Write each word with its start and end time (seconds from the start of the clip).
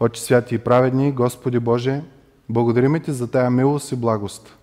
Отче 0.00 0.22
святи 0.22 0.54
и 0.54 0.58
праведни, 0.58 1.12
Господи 1.12 1.58
Боже, 1.58 2.02
благодарим 2.48 3.00
Ти 3.00 3.12
за 3.12 3.30
тая 3.30 3.50
милост 3.50 3.92
и 3.92 3.96
благост, 3.96 4.56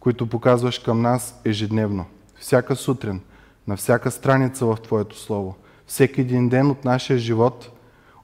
които 0.00 0.26
показваш 0.26 0.78
към 0.78 1.02
нас 1.02 1.40
ежедневно, 1.44 2.04
всяка 2.40 2.76
сутрин, 2.76 3.20
на 3.68 3.76
всяка 3.76 4.10
страница 4.10 4.66
в 4.66 4.78
Твоето 4.82 5.18
Слово, 5.18 5.56
всеки 5.86 6.20
един 6.20 6.48
ден 6.48 6.70
от 6.70 6.84
нашия 6.84 7.18
живот, 7.18 7.70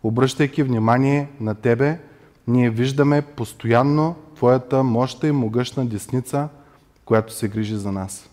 обръщайки 0.03 0.63
внимание 0.63 1.29
на 1.41 1.55
Тебе, 1.55 1.99
ние 2.49 2.71
виждаме 2.71 3.23
постоянно 3.23 4.17
Твоята 4.37 4.83
мощта 4.83 5.29
и 5.29 5.33
могъщна 5.33 5.87
десница, 5.87 6.49
която 7.05 7.33
се 7.33 7.49
грижи 7.49 7.77
за 7.77 7.93
нас. 7.93 8.31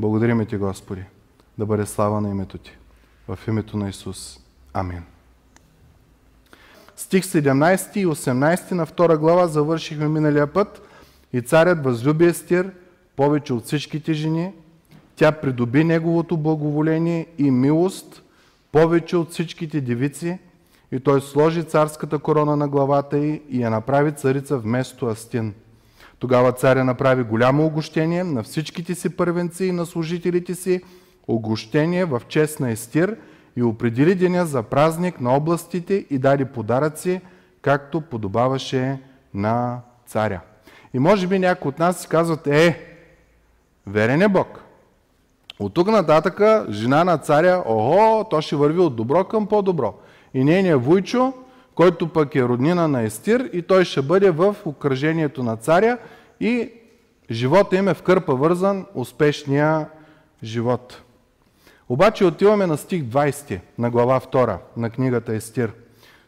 Благодарим 0.00 0.46
Ти, 0.46 0.56
Господи. 0.56 1.04
Да 1.58 1.66
бъде 1.66 1.86
слава 1.86 2.20
на 2.20 2.30
името 2.30 2.58
Ти. 2.58 2.76
В 3.28 3.38
името 3.48 3.76
на 3.76 3.88
Исус. 3.88 4.40
Амин. 4.74 5.11
Стих 7.02 7.24
17 7.24 7.96
и 7.96 8.06
18 8.06 8.72
на 8.72 8.86
втора 8.86 9.18
глава 9.18 9.46
завършихме 9.46 10.08
миналия 10.08 10.46
път. 10.46 10.82
И 11.32 11.40
царят 11.40 11.84
възлюби 11.84 12.26
Естир 12.26 12.70
повече 13.16 13.52
от 13.52 13.64
всичките 13.64 14.12
жени. 14.12 14.52
Тя 15.16 15.32
придоби 15.32 15.84
неговото 15.84 16.36
благоволение 16.36 17.26
и 17.38 17.50
милост 17.50 18.22
повече 18.72 19.16
от 19.16 19.30
всичките 19.30 19.80
девици. 19.80 20.38
И 20.92 21.00
той 21.00 21.20
сложи 21.20 21.64
царската 21.64 22.18
корона 22.18 22.56
на 22.56 22.68
главата 22.68 23.18
й 23.18 23.42
и 23.50 23.62
я 23.62 23.70
направи 23.70 24.12
царица 24.12 24.58
вместо 24.58 25.06
Астин. 25.06 25.54
Тогава 26.18 26.52
царя 26.52 26.84
направи 26.84 27.22
голямо 27.22 27.66
огощение 27.66 28.24
на 28.24 28.42
всичките 28.42 28.94
си 28.94 29.16
първенци 29.16 29.64
и 29.64 29.72
на 29.72 29.86
служителите 29.86 30.54
си, 30.54 30.80
огощение 31.28 32.04
в 32.04 32.22
чест 32.28 32.60
на 32.60 32.70
Естир 32.70 33.16
и 33.56 33.62
определи 33.62 34.14
деня 34.14 34.46
за 34.46 34.62
празник 34.62 35.20
на 35.20 35.36
областите 35.36 36.06
и 36.10 36.18
даде 36.18 36.44
подаръци, 36.44 37.20
както 37.62 38.00
подобаваше 38.00 39.00
на 39.34 39.80
царя. 40.06 40.40
И 40.94 40.98
може 40.98 41.26
би 41.26 41.38
някои 41.38 41.68
от 41.68 41.78
нас 41.78 42.00
си 42.00 42.08
казват, 42.08 42.46
е, 42.46 42.80
верен 43.86 44.22
е 44.22 44.28
Бог. 44.28 44.62
От 45.60 45.74
тук 45.74 45.88
нататък 45.88 46.40
жена 46.70 47.04
на 47.04 47.18
царя, 47.18 47.62
ого, 47.66 48.24
то 48.24 48.40
ще 48.40 48.56
върви 48.56 48.80
от 48.80 48.96
добро 48.96 49.24
към 49.24 49.46
по-добро. 49.46 49.94
И 50.34 50.44
нейният 50.44 50.84
Вуйчо, 50.84 51.32
който 51.74 52.08
пък 52.08 52.34
е 52.34 52.42
роднина 52.42 52.88
на 52.88 53.02
Естир, 53.02 53.50
и 53.52 53.62
той 53.62 53.84
ще 53.84 54.02
бъде 54.02 54.30
в 54.30 54.56
окръжението 54.64 55.42
на 55.42 55.56
царя 55.56 55.98
и 56.40 56.72
живота 57.30 57.76
им 57.76 57.88
е 57.88 57.94
в 57.94 58.02
кърпа 58.02 58.34
вързан 58.34 58.86
успешния 58.94 59.88
живот. 60.44 61.02
Обаче 61.92 62.24
отиваме 62.24 62.66
на 62.66 62.76
стих 62.76 63.02
20 63.02 63.60
на 63.78 63.90
глава 63.90 64.20
2 64.20 64.58
на 64.76 64.90
книгата 64.90 65.34
Естир. 65.34 65.72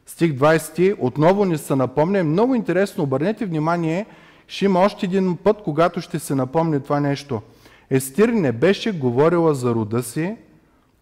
Стих 0.06 0.32
20 0.32 0.96
отново 0.98 1.44
ни 1.44 1.58
се 1.58 1.76
напомня. 1.76 2.24
Много 2.24 2.54
интересно, 2.54 3.04
обърнете 3.04 3.46
внимание, 3.46 4.06
ще 4.46 4.64
има 4.64 4.80
още 4.80 5.06
един 5.06 5.36
път, 5.36 5.62
когато 5.62 6.00
ще 6.00 6.18
се 6.18 6.34
напомни 6.34 6.82
това 6.82 7.00
нещо. 7.00 7.42
Естир 7.90 8.28
не 8.28 8.52
беше 8.52 8.92
говорила 8.92 9.54
за 9.54 9.74
рода 9.74 10.02
си, 10.02 10.36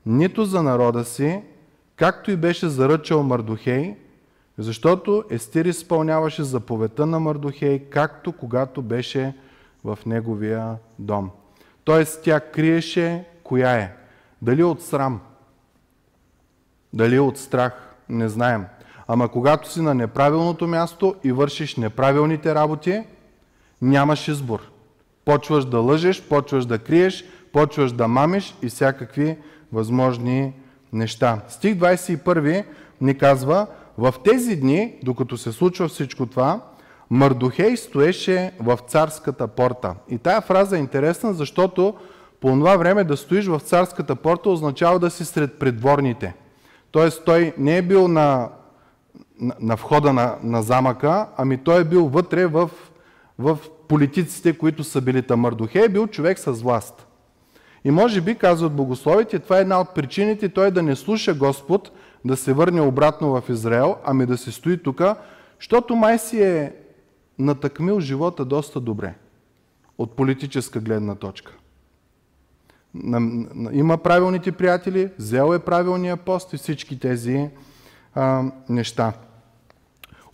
нито 0.06 0.44
за 0.44 0.62
народа 0.62 1.04
си, 1.04 1.40
както 1.96 2.30
и 2.30 2.36
беше 2.36 2.68
заръчал 2.68 3.22
Мардухей, 3.22 3.94
защото 4.58 5.24
Естир 5.30 5.64
изпълняваше 5.64 6.42
заповедта 6.42 7.06
на 7.06 7.20
Мардухей, 7.20 7.78
както 7.78 8.32
когато 8.32 8.82
беше 8.82 9.34
в 9.84 9.98
неговия 10.06 10.76
дом. 10.98 11.30
Тоест 11.84 12.22
тя 12.22 12.40
криеше 12.40 13.24
коя 13.44 13.72
е. 13.72 14.01
Дали 14.42 14.62
от 14.62 14.82
срам, 14.82 15.20
дали 16.92 17.18
от 17.18 17.38
страх, 17.38 17.94
не 18.08 18.28
знаем. 18.28 18.64
Ама 19.08 19.28
когато 19.28 19.72
си 19.72 19.80
на 19.80 19.94
неправилното 19.94 20.66
място 20.66 21.14
и 21.24 21.32
вършиш 21.32 21.76
неправилните 21.76 22.54
работи, 22.54 23.04
нямаш 23.82 24.28
избор. 24.28 24.60
Почваш 25.24 25.64
да 25.64 25.78
лъжеш, 25.78 26.22
почваш 26.22 26.66
да 26.66 26.78
криеш, 26.78 27.24
почваш 27.52 27.92
да 27.92 28.08
мамиш 28.08 28.54
и 28.62 28.68
всякакви 28.68 29.38
възможни 29.72 30.52
неща. 30.92 31.40
Стих 31.48 31.74
21 31.74 32.64
ни 33.00 33.18
казва, 33.18 33.66
в 33.98 34.14
тези 34.24 34.56
дни, 34.56 34.94
докато 35.02 35.36
се 35.36 35.52
случва 35.52 35.88
всичко 35.88 36.26
това, 36.26 36.60
Мардухей 37.10 37.76
стоеше 37.76 38.52
в 38.60 38.78
царската 38.88 39.48
порта. 39.48 39.94
И 40.08 40.18
тая 40.18 40.40
фраза 40.40 40.76
е 40.76 40.80
интересна, 40.80 41.34
защото 41.34 41.94
по 42.42 42.48
това 42.48 42.76
време 42.76 43.04
да 43.04 43.16
стоиш 43.16 43.46
в 43.46 43.60
царската 43.60 44.16
порта 44.16 44.50
означава 44.50 44.98
да 44.98 45.10
си 45.10 45.24
сред 45.24 45.58
предворните. 45.58 46.34
Тоест 46.90 47.24
той 47.24 47.54
не 47.58 47.76
е 47.76 47.82
бил 47.82 48.08
на, 48.08 48.48
на, 49.60 49.76
входа 49.76 50.12
на, 50.12 50.36
на 50.42 50.62
замъка, 50.62 51.26
ами 51.36 51.58
той 51.58 51.80
е 51.80 51.84
бил 51.84 52.06
вътре 52.06 52.46
в, 52.46 52.70
в 53.38 53.58
политиците, 53.88 54.58
които 54.58 54.84
са 54.84 55.00
били 55.00 55.22
там. 55.22 55.40
Мардухей 55.40 55.84
е 55.84 55.88
бил 55.88 56.06
човек 56.06 56.38
с 56.38 56.52
власт. 56.52 57.06
И 57.84 57.90
може 57.90 58.20
би, 58.20 58.34
казват 58.34 58.72
богословите, 58.72 59.38
това 59.38 59.58
е 59.58 59.60
една 59.60 59.80
от 59.80 59.94
причините 59.94 60.48
той 60.48 60.70
да 60.70 60.82
не 60.82 60.96
слуша 60.96 61.34
Господ, 61.34 61.90
да 62.24 62.36
се 62.36 62.52
върне 62.52 62.80
обратно 62.80 63.40
в 63.40 63.48
Израел, 63.48 63.96
ами 64.04 64.26
да 64.26 64.36
се 64.38 64.52
стои 64.52 64.82
тук, 64.82 65.02
защото 65.58 65.96
май 65.96 66.18
си 66.18 66.42
е 66.42 66.74
натъкмил 67.38 68.00
живота 68.00 68.44
доста 68.44 68.80
добре 68.80 69.14
от 69.98 70.16
политическа 70.16 70.80
гледна 70.80 71.14
точка 71.14 71.52
има 73.72 73.98
правилните 73.98 74.52
приятели, 74.52 75.10
взел 75.18 75.54
е 75.54 75.58
правилния 75.58 76.16
пост 76.16 76.52
и 76.52 76.56
всички 76.56 77.00
тези 77.00 77.48
а, 78.14 78.42
неща. 78.68 79.12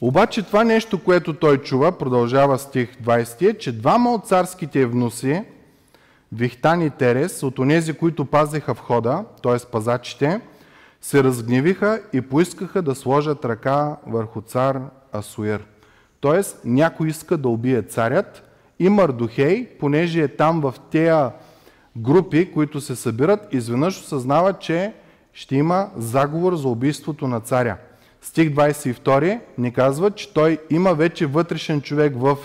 Обаче 0.00 0.42
това 0.42 0.64
нещо, 0.64 1.04
което 1.04 1.34
той 1.34 1.58
чува, 1.58 1.92
продължава 1.92 2.58
стих 2.58 2.96
20, 2.96 3.50
е, 3.50 3.58
че 3.58 3.72
двама 3.72 4.14
от 4.14 4.26
царските 4.26 4.80
евнуси, 4.80 5.42
Вихтан 6.32 6.82
и 6.82 6.90
Терес, 6.90 7.42
от 7.42 7.58
онези, 7.58 7.92
които 7.92 8.24
пазеха 8.24 8.74
входа, 8.74 9.24
т.е. 9.42 9.70
пазачите, 9.72 10.40
се 11.00 11.24
разгневиха 11.24 12.02
и 12.12 12.20
поискаха 12.20 12.82
да 12.82 12.94
сложат 12.94 13.44
ръка 13.44 13.96
върху 14.06 14.40
цар 14.40 14.80
Асуир. 15.12 15.64
Т.е. 16.20 16.40
някой 16.64 17.08
иска 17.08 17.36
да 17.36 17.48
убие 17.48 17.82
царят 17.82 18.42
и 18.78 18.88
Мардухей, 18.88 19.66
понеже 19.80 20.22
е 20.22 20.28
там 20.28 20.60
в 20.60 20.74
тея 20.90 21.32
групи, 21.98 22.52
които 22.52 22.80
се 22.80 22.96
събират, 22.96 23.54
изведнъж 23.54 24.00
осъзнават, 24.00 24.60
че 24.60 24.92
ще 25.32 25.56
има 25.56 25.90
заговор 25.96 26.56
за 26.56 26.68
убийството 26.68 27.28
на 27.28 27.40
царя. 27.40 27.76
Стих 28.22 28.50
22 28.50 29.40
ни 29.58 29.72
казва, 29.72 30.10
че 30.10 30.34
той 30.34 30.58
има 30.70 30.94
вече 30.94 31.26
вътрешен 31.26 31.80
човек 31.80 32.12
в, 32.16 32.38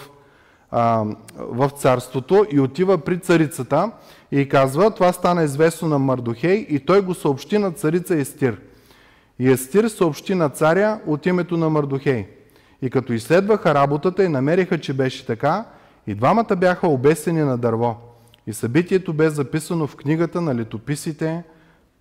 а, 0.72 1.06
в 1.38 1.70
царството 1.70 2.46
и 2.52 2.60
отива 2.60 2.98
при 2.98 3.20
царицата 3.20 3.92
и 4.32 4.50
казва, 4.50 4.92
това 4.92 5.14
стана 5.14 5.44
известно 5.44 5.88
на 5.88 6.00
Мардухей 6.00 6.66
и 6.70 6.80
той 6.80 7.02
го 7.02 7.14
съобщи 7.14 7.58
на 7.58 7.72
царица 7.72 8.16
Естир. 8.16 8.58
И 9.40 9.52
Естир 9.52 9.88
съобщи 9.88 10.36
на 10.36 10.50
царя 10.50 11.00
от 11.08 11.26
името 11.26 11.58
на 11.58 11.70
Мардухей. 11.70 12.28
И 12.82 12.90
като 12.90 13.14
изследваха 13.14 13.74
работата 13.74 14.24
и 14.24 14.30
намериха, 14.30 14.82
че 14.82 14.94
беше 14.94 15.26
така, 15.26 15.66
и 16.08 16.16
двамата 16.16 16.56
бяха 16.58 16.88
обесени 16.88 17.42
на 17.42 17.58
дърво. 17.58 18.13
И 18.48 18.54
събитието 18.54 19.14
бе 19.14 19.30
записано 19.30 19.88
в 19.88 19.96
книгата 19.96 20.42
на 20.42 20.56
летописите 20.56 21.44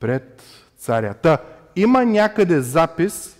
пред 0.00 0.42
царя. 0.78 1.14
Та, 1.14 1.38
има 1.76 2.04
някъде 2.04 2.60
запис 2.60 3.36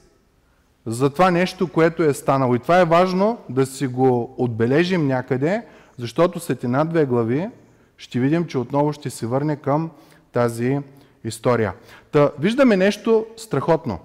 за 0.86 1.10
това 1.10 1.30
нещо, 1.30 1.68
което 1.68 2.02
е 2.02 2.14
станало. 2.14 2.54
И 2.54 2.58
това 2.58 2.80
е 2.80 2.84
важно 2.84 3.38
да 3.48 3.66
си 3.66 3.86
го 3.86 4.34
отбележим 4.38 5.06
някъде, 5.06 5.62
защото 5.98 6.41
след 6.41 6.64
една-две 6.64 7.04
глави 7.06 7.48
ще 7.96 8.20
видим, 8.20 8.46
че 8.46 8.58
отново 8.58 8.92
ще 8.92 9.10
се 9.10 9.26
върне 9.26 9.56
към 9.56 9.91
тази 10.32 10.80
история. 11.24 11.72
Та, 12.10 12.30
виждаме 12.38 12.76
нещо 12.76 13.26
страхотно. 13.36 13.98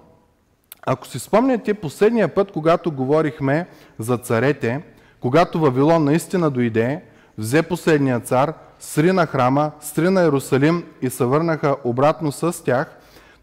Ако 0.86 1.06
си 1.06 1.18
спомняте 1.18 1.74
последния 1.74 2.34
път, 2.34 2.52
когато 2.52 2.92
говорихме 2.92 3.68
за 3.98 4.16
царете, 4.16 4.82
когато 5.20 5.60
Вавилон 5.60 6.04
наистина 6.04 6.50
дойде, 6.50 7.02
взе 7.38 7.62
последния 7.62 8.20
цар, 8.20 8.54
срина 8.78 9.26
храма, 9.26 9.70
срина 9.80 10.22
Иерусалим 10.22 10.84
и 11.02 11.10
се 11.10 11.24
върнаха 11.24 11.76
обратно 11.84 12.32
с 12.32 12.64
тях, 12.64 12.96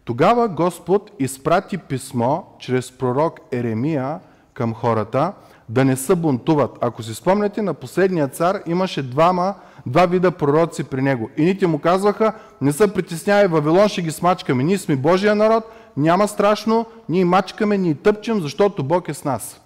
тогава 0.04 0.48
Господ 0.48 1.10
изпрати 1.18 1.78
писмо 1.78 2.42
чрез 2.58 2.92
пророк 2.92 3.40
Еремия 3.52 4.18
към 4.54 4.74
хората 4.74 5.32
да 5.68 5.84
не 5.84 5.96
се 5.96 6.14
бунтуват. 6.14 6.78
Ако 6.80 7.02
си 7.02 7.14
спомняте, 7.14 7.62
на 7.62 7.74
последния 7.74 8.28
цар 8.28 8.62
имаше 8.66 9.02
двама, 9.02 9.54
два 9.86 10.06
вида 10.06 10.30
пророци 10.30 10.84
при 10.84 11.02
него. 11.02 11.30
И 11.36 11.44
ните 11.44 11.66
му 11.66 11.78
казваха, 11.78 12.32
не 12.60 12.72
се 12.72 12.94
притеснявай, 12.94 13.46
Вавилон 13.46 13.88
ще 13.88 14.02
ги 14.02 14.10
смачкаме. 14.10 14.64
Ние 14.64 14.78
сме 14.78 14.96
Божия 14.96 15.34
народ, 15.34 15.64
няма 15.96 16.28
страшно, 16.28 16.86
ние 17.08 17.24
мачкаме, 17.24 17.78
ние 17.78 17.94
тъпчем, 17.94 18.40
защото 18.40 18.84
Бог 18.84 19.08
е 19.08 19.14
с 19.14 19.24
нас. 19.24 19.60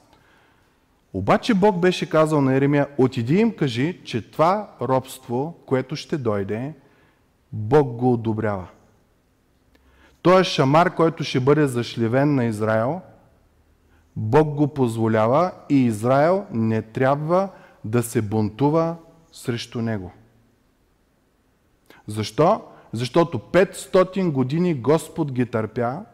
Обаче 1.13 1.55
Бог 1.55 1.79
беше 1.79 2.11
казал 2.11 2.41
на 2.41 2.55
Еремия, 2.55 2.89
отиди 2.99 3.37
им 3.37 3.57
кажи, 3.57 4.01
че 4.05 4.31
това 4.31 4.71
робство, 4.81 5.59
което 5.67 5.97
ще 5.97 6.19
дойде, 6.19 6.75
Бог 7.53 7.97
го 7.97 8.13
одобрява. 8.13 8.69
Той 10.23 10.41
е 10.41 10.45
шамар, 10.45 10.95
който 10.95 11.25
ще 11.25 11.41
бъде 11.41 11.67
зашлевен 11.67 12.35
на 12.35 12.45
Израел, 12.45 13.01
Бог 14.17 14.55
го 14.55 14.69
позволява 14.69 15.53
и 15.69 15.85
Израел 15.85 16.47
не 16.53 16.83
трябва 16.83 17.49
да 17.85 18.03
се 18.03 18.23
бунтува 18.23 18.97
срещу 19.33 19.83
него. 19.83 20.13
Защо? 22.07 22.63
Защото 22.93 23.39
500 23.39 24.31
години 24.31 24.75
Господ 24.75 25.33
ги 25.33 25.47
търпя 25.47 26.05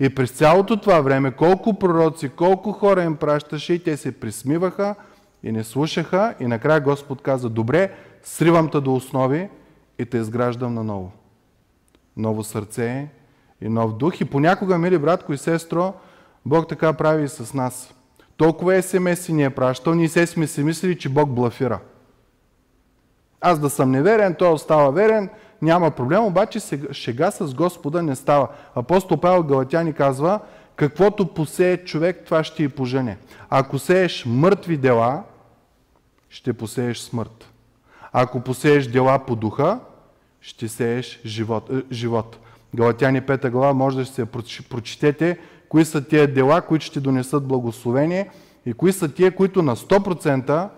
и 0.00 0.14
през 0.14 0.30
цялото 0.30 0.80
това 0.80 1.00
време 1.00 1.30
колко 1.30 1.78
пророци, 1.78 2.28
колко 2.28 2.72
хора 2.72 3.02
им 3.02 3.16
пращаше 3.16 3.72
и 3.72 3.82
те 3.82 3.96
се 3.96 4.20
присмиваха 4.20 4.94
и 5.42 5.52
не 5.52 5.64
слушаха 5.64 6.34
и 6.40 6.46
накрая 6.46 6.80
Господ 6.80 7.22
каза, 7.22 7.48
добре, 7.48 7.92
сривам 8.22 8.70
те 8.70 8.80
до 8.80 8.94
основи 8.94 9.48
и 9.98 10.06
те 10.06 10.18
изграждам 10.18 10.74
наново. 10.74 11.12
Ново 12.16 12.44
сърце 12.44 13.08
и 13.60 13.68
нов 13.68 13.96
дух. 13.96 14.20
И 14.20 14.24
понякога, 14.24 14.78
мили 14.78 14.98
братко 14.98 15.32
и 15.32 15.38
сестро, 15.38 15.94
Бог 16.46 16.68
така 16.68 16.92
прави 16.92 17.24
и 17.24 17.28
с 17.28 17.54
нас. 17.54 17.94
Толкова 18.36 18.82
СМС 18.82 19.28
ни 19.28 19.44
е 19.44 19.50
пращал, 19.50 19.94
ние 19.94 20.08
се 20.08 20.26
сме 20.26 20.46
си 20.46 20.62
мислили, 20.62 20.98
че 20.98 21.08
Бог 21.08 21.30
блафира. 21.30 21.78
Аз 23.40 23.58
да 23.58 23.70
съм 23.70 23.90
неверен, 23.90 24.34
той 24.34 24.52
остава 24.52 24.90
верен, 24.90 25.30
няма 25.62 25.90
проблем, 25.90 26.24
обаче 26.24 26.60
шега 26.92 27.30
с 27.30 27.54
Господа 27.54 28.02
не 28.02 28.16
става. 28.16 28.48
Апостол 28.74 29.16
Павел 29.16 29.42
Галатяни 29.42 29.92
казва, 29.92 30.40
каквото 30.76 31.26
посее 31.26 31.76
човек, 31.76 32.22
това 32.24 32.44
ще 32.44 32.62
и 32.62 32.68
пожене. 32.68 33.18
Ако 33.50 33.78
сееш 33.78 34.24
мъртви 34.26 34.76
дела, 34.76 35.22
ще 36.28 36.52
посееш 36.52 36.98
смърт. 36.98 37.48
Ако 38.12 38.40
посееш 38.40 38.86
дела 38.86 39.18
по 39.26 39.36
духа, 39.36 39.80
ще 40.40 40.68
сееш 40.68 41.20
живот. 41.26 41.70
Е, 41.70 41.82
живот. 41.92 42.38
Галатяни 42.74 43.22
5 43.22 43.50
глава, 43.50 43.72
може 43.72 43.96
да 43.96 44.06
се 44.06 44.26
прочетете 44.70 45.38
кои 45.68 45.84
са 45.84 46.04
тия 46.04 46.34
дела, 46.34 46.60
които 46.60 46.84
ще 46.84 47.00
донесат 47.00 47.46
благословение 47.46 48.30
и 48.66 48.72
кои 48.72 48.92
са 48.92 49.08
тия, 49.08 49.34
които 49.36 49.62
на 49.62 49.76
100% 49.76 50.68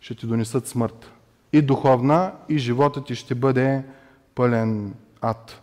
ще 0.00 0.14
ти 0.14 0.26
донесат 0.26 0.66
смърт. 0.66 1.10
И 1.52 1.62
духовна, 1.62 2.32
и 2.48 2.58
живота 2.58 3.04
ти 3.04 3.14
ще 3.14 3.34
бъде 3.34 3.84
пълен 4.38 4.94
ад. 5.20 5.62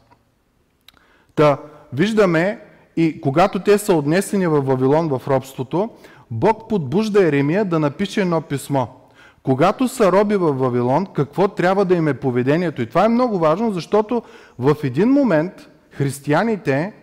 Та, 1.36 1.57
виждаме 1.94 2.60
и 2.98 3.22
когато 3.22 3.60
те 3.60 3.77
са 3.77 3.94
отнесени 3.94 4.48
в 4.48 4.62
Вавилон 4.62 5.07
в 5.07 5.22
робството, 5.27 5.89
Бог 6.31 6.69
подбужда 6.69 7.27
Еремия 7.27 7.66
да 7.66 7.80
напише 7.80 8.22
едно 8.22 8.42
писмо. 8.42 8.88
Когато 9.44 9.88
са 9.88 10.12
роби 10.12 10.36
в 10.36 10.54
Вавилон, 10.54 11.06
какво 11.06 11.48
трябва 11.48 11.86
да 11.86 11.95
им 11.95 12.07
е 12.07 12.13
поведението? 12.13 12.81
И 12.81 12.89
това 12.89 13.06
е 13.06 13.10
много 13.10 13.39
важно, 13.39 13.72
защото 13.72 14.22
в 14.60 14.75
един 14.83 15.10
момент 15.10 15.69
християните, 15.92 16.94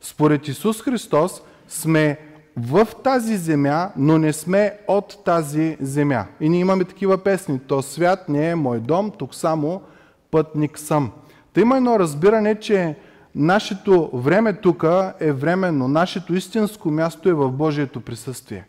според 0.00 0.48
Исус 0.48 0.82
Христос, 0.82 1.42
сме 1.68 2.18
в 2.56 2.88
тази 3.04 3.36
земя, 3.36 3.90
но 3.96 4.18
не 4.18 4.32
сме 4.32 4.78
от 4.88 5.24
тази 5.24 5.76
земя. 5.80 6.26
И 6.40 6.48
ние 6.48 6.60
имаме 6.60 6.84
такива 6.84 7.18
песни. 7.18 7.58
То 7.58 7.82
свят 7.82 8.28
не 8.28 8.50
е 8.50 8.54
мой 8.54 8.80
дом, 8.80 9.10
тук 9.18 9.34
само 9.34 9.82
пътник 10.30 10.78
съм. 10.78 11.10
Та 11.52 11.60
има 11.60 11.76
едно 11.76 11.98
разбиране, 11.98 12.60
че 12.60 12.96
нашето 13.34 14.10
време 14.14 14.52
тук 14.52 14.84
е 15.20 15.32
временно, 15.32 15.88
нашето 15.88 16.34
истинско 16.34 16.90
място 16.90 17.28
е 17.28 17.34
в 17.34 17.50
Божието 17.50 18.00
присъствие. 18.00 18.64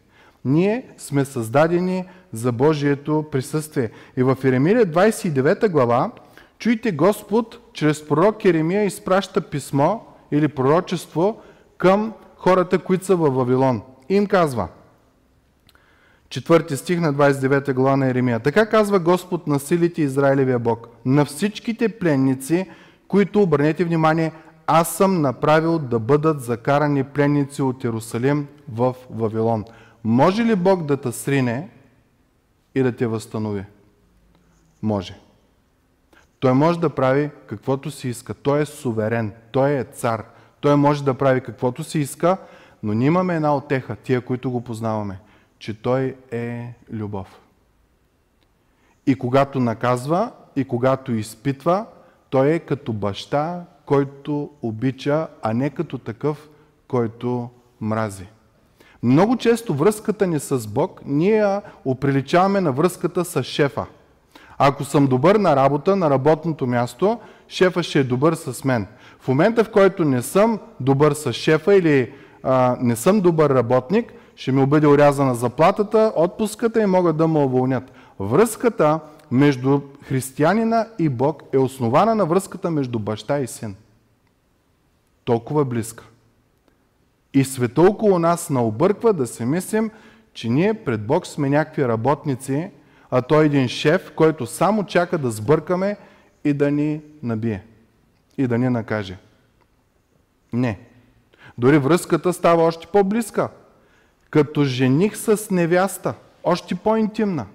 Ние 0.45 0.85
сме 0.97 1.25
създадени 1.25 2.05
за 2.33 2.51
Божието 2.51 3.25
присъствие. 3.31 3.89
И 4.17 4.23
в 4.23 4.37
Еремия 4.43 4.85
29 4.85 5.69
глава, 5.69 6.11
чуйте 6.59 6.91
Господ, 6.91 7.59
чрез 7.73 8.07
пророк 8.07 8.45
Еремия 8.45 8.83
изпраща 8.83 9.41
писмо 9.41 9.99
или 10.31 10.47
пророчество 10.47 11.41
към 11.77 12.13
хората, 12.35 12.79
които 12.79 13.05
са 13.05 13.15
във 13.15 13.35
Вавилон. 13.35 13.81
И 14.09 14.15
им 14.15 14.27
казва, 14.27 14.67
четвърти 16.29 16.77
стих 16.77 16.99
на 16.99 17.13
29 17.13 17.73
глава 17.73 17.97
на 17.97 18.07
Еремия. 18.07 18.39
Така 18.39 18.69
казва 18.69 18.99
Господ 18.99 19.47
на 19.47 19.59
силите 19.59 20.01
Израилевия 20.01 20.59
Бог. 20.59 20.87
На 21.05 21.25
всичките 21.25 21.99
пленници, 21.99 22.69
които, 23.07 23.41
обърнете 23.41 23.83
внимание, 23.83 24.31
аз 24.67 24.95
съм 24.95 25.21
направил 25.21 25.79
да 25.79 25.99
бъдат 25.99 26.41
закарани 26.41 27.03
пленници 27.03 27.61
от 27.61 27.83
Иерусалим 27.83 28.47
в 28.71 28.95
Вавилон. 29.09 29.65
Може 30.03 30.45
ли 30.45 30.55
Бог 30.55 30.85
да 30.85 30.97
те 30.97 31.11
срине 31.11 31.69
и 32.75 32.83
да 32.83 32.91
те 32.91 33.07
възстанови? 33.07 33.63
Може. 34.81 35.19
Той 36.39 36.53
може 36.53 36.79
да 36.79 36.89
прави 36.89 37.29
каквото 37.47 37.91
си 37.91 38.09
иска. 38.09 38.33
Той 38.33 38.61
е 38.61 38.65
суверен. 38.65 39.33
Той 39.51 39.71
е 39.71 39.83
цар. 39.83 40.23
Той 40.61 40.75
може 40.75 41.03
да 41.03 41.13
прави 41.13 41.41
каквото 41.41 41.83
си 41.83 41.99
иска, 41.99 42.37
но 42.83 42.93
ние 42.93 43.07
имаме 43.07 43.35
една 43.35 43.55
отеха, 43.55 43.95
тия, 43.95 44.21
които 44.21 44.51
го 44.51 44.61
познаваме, 44.61 45.19
че 45.59 45.81
Той 45.81 46.15
е 46.31 46.73
любов. 46.91 47.39
И 49.05 49.15
когато 49.15 49.59
наказва, 49.59 50.31
и 50.55 50.63
когато 50.63 51.11
изпитва, 51.11 51.85
Той 52.29 52.49
е 52.49 52.59
като 52.59 52.93
баща, 52.93 53.65
който 53.85 54.49
обича, 54.61 55.27
а 55.41 55.53
не 55.53 55.69
като 55.69 55.97
такъв, 55.97 56.49
който 56.87 57.49
мрази. 57.81 58.27
Много 59.03 59.37
често 59.37 59.73
връзката 59.73 60.27
ни 60.27 60.39
с 60.39 60.67
Бог, 60.67 61.01
ние 61.05 61.61
оприличаваме 61.85 62.61
на 62.61 62.71
връзката 62.71 63.25
с 63.25 63.43
шефа. 63.43 63.85
Ако 64.57 64.83
съм 64.83 65.07
добър 65.07 65.35
на 65.35 65.55
работа, 65.55 65.95
на 65.95 66.09
работното 66.09 66.67
място, 66.67 67.19
шефа 67.47 67.83
ще 67.83 67.99
е 67.99 68.03
добър 68.03 68.35
с 68.35 68.63
мен. 68.63 68.87
В 69.19 69.27
момента, 69.27 69.63
в 69.63 69.71
който 69.71 70.05
не 70.05 70.21
съм 70.21 70.59
добър 70.79 71.13
с 71.13 71.33
шефа 71.33 71.75
или 71.75 72.13
а, 72.43 72.77
не 72.81 72.95
съм 72.95 73.21
добър 73.21 73.49
работник, 73.49 74.13
ще 74.39 74.51
ми 74.51 74.65
бъде 74.65 74.87
урязана 74.87 75.35
заплатата, 75.35 76.13
отпуската 76.15 76.81
и 76.81 76.85
могат 76.85 77.17
да 77.17 77.27
ме 77.27 77.39
уволнят. 77.39 77.91
Връзката 78.19 78.99
между 79.31 79.81
християнина 80.03 80.87
и 80.99 81.09
Бог 81.09 81.43
е 81.53 81.57
основана 81.57 82.15
на 82.15 82.25
връзката 82.25 82.71
между 82.71 82.99
баща 82.99 83.39
и 83.39 83.47
син. 83.47 83.75
Толкова 85.23 85.65
близка. 85.65 86.03
И 87.33 87.43
света 87.43 87.81
около 87.81 88.19
нас 88.19 88.49
наобърква 88.49 89.13
да 89.13 89.27
се 89.27 89.45
мислим, 89.45 89.91
че 90.33 90.49
ние 90.49 90.73
пред 90.73 91.05
Бог 91.07 91.27
сме 91.27 91.49
някакви 91.49 91.87
работници, 91.87 92.71
а 93.11 93.21
той 93.21 93.43
е 93.43 93.45
един 93.45 93.67
шеф, 93.67 94.11
който 94.15 94.45
само 94.45 94.83
чака 94.83 95.17
да 95.17 95.31
сбъркаме 95.31 95.97
и 96.43 96.53
да 96.53 96.71
ни 96.71 97.01
набие. 97.23 97.63
И 98.37 98.47
да 98.47 98.57
ни 98.57 98.69
накаже. 98.69 99.17
Не. 100.53 100.79
Дори 101.57 101.77
връзката 101.77 102.33
става 102.33 102.63
още 102.63 102.87
по-близка. 102.87 103.49
Като 104.29 104.63
жених 104.63 105.17
с 105.17 105.51
невяста. 105.51 106.13
Още 106.43 106.75
по-интимна. 106.75 107.45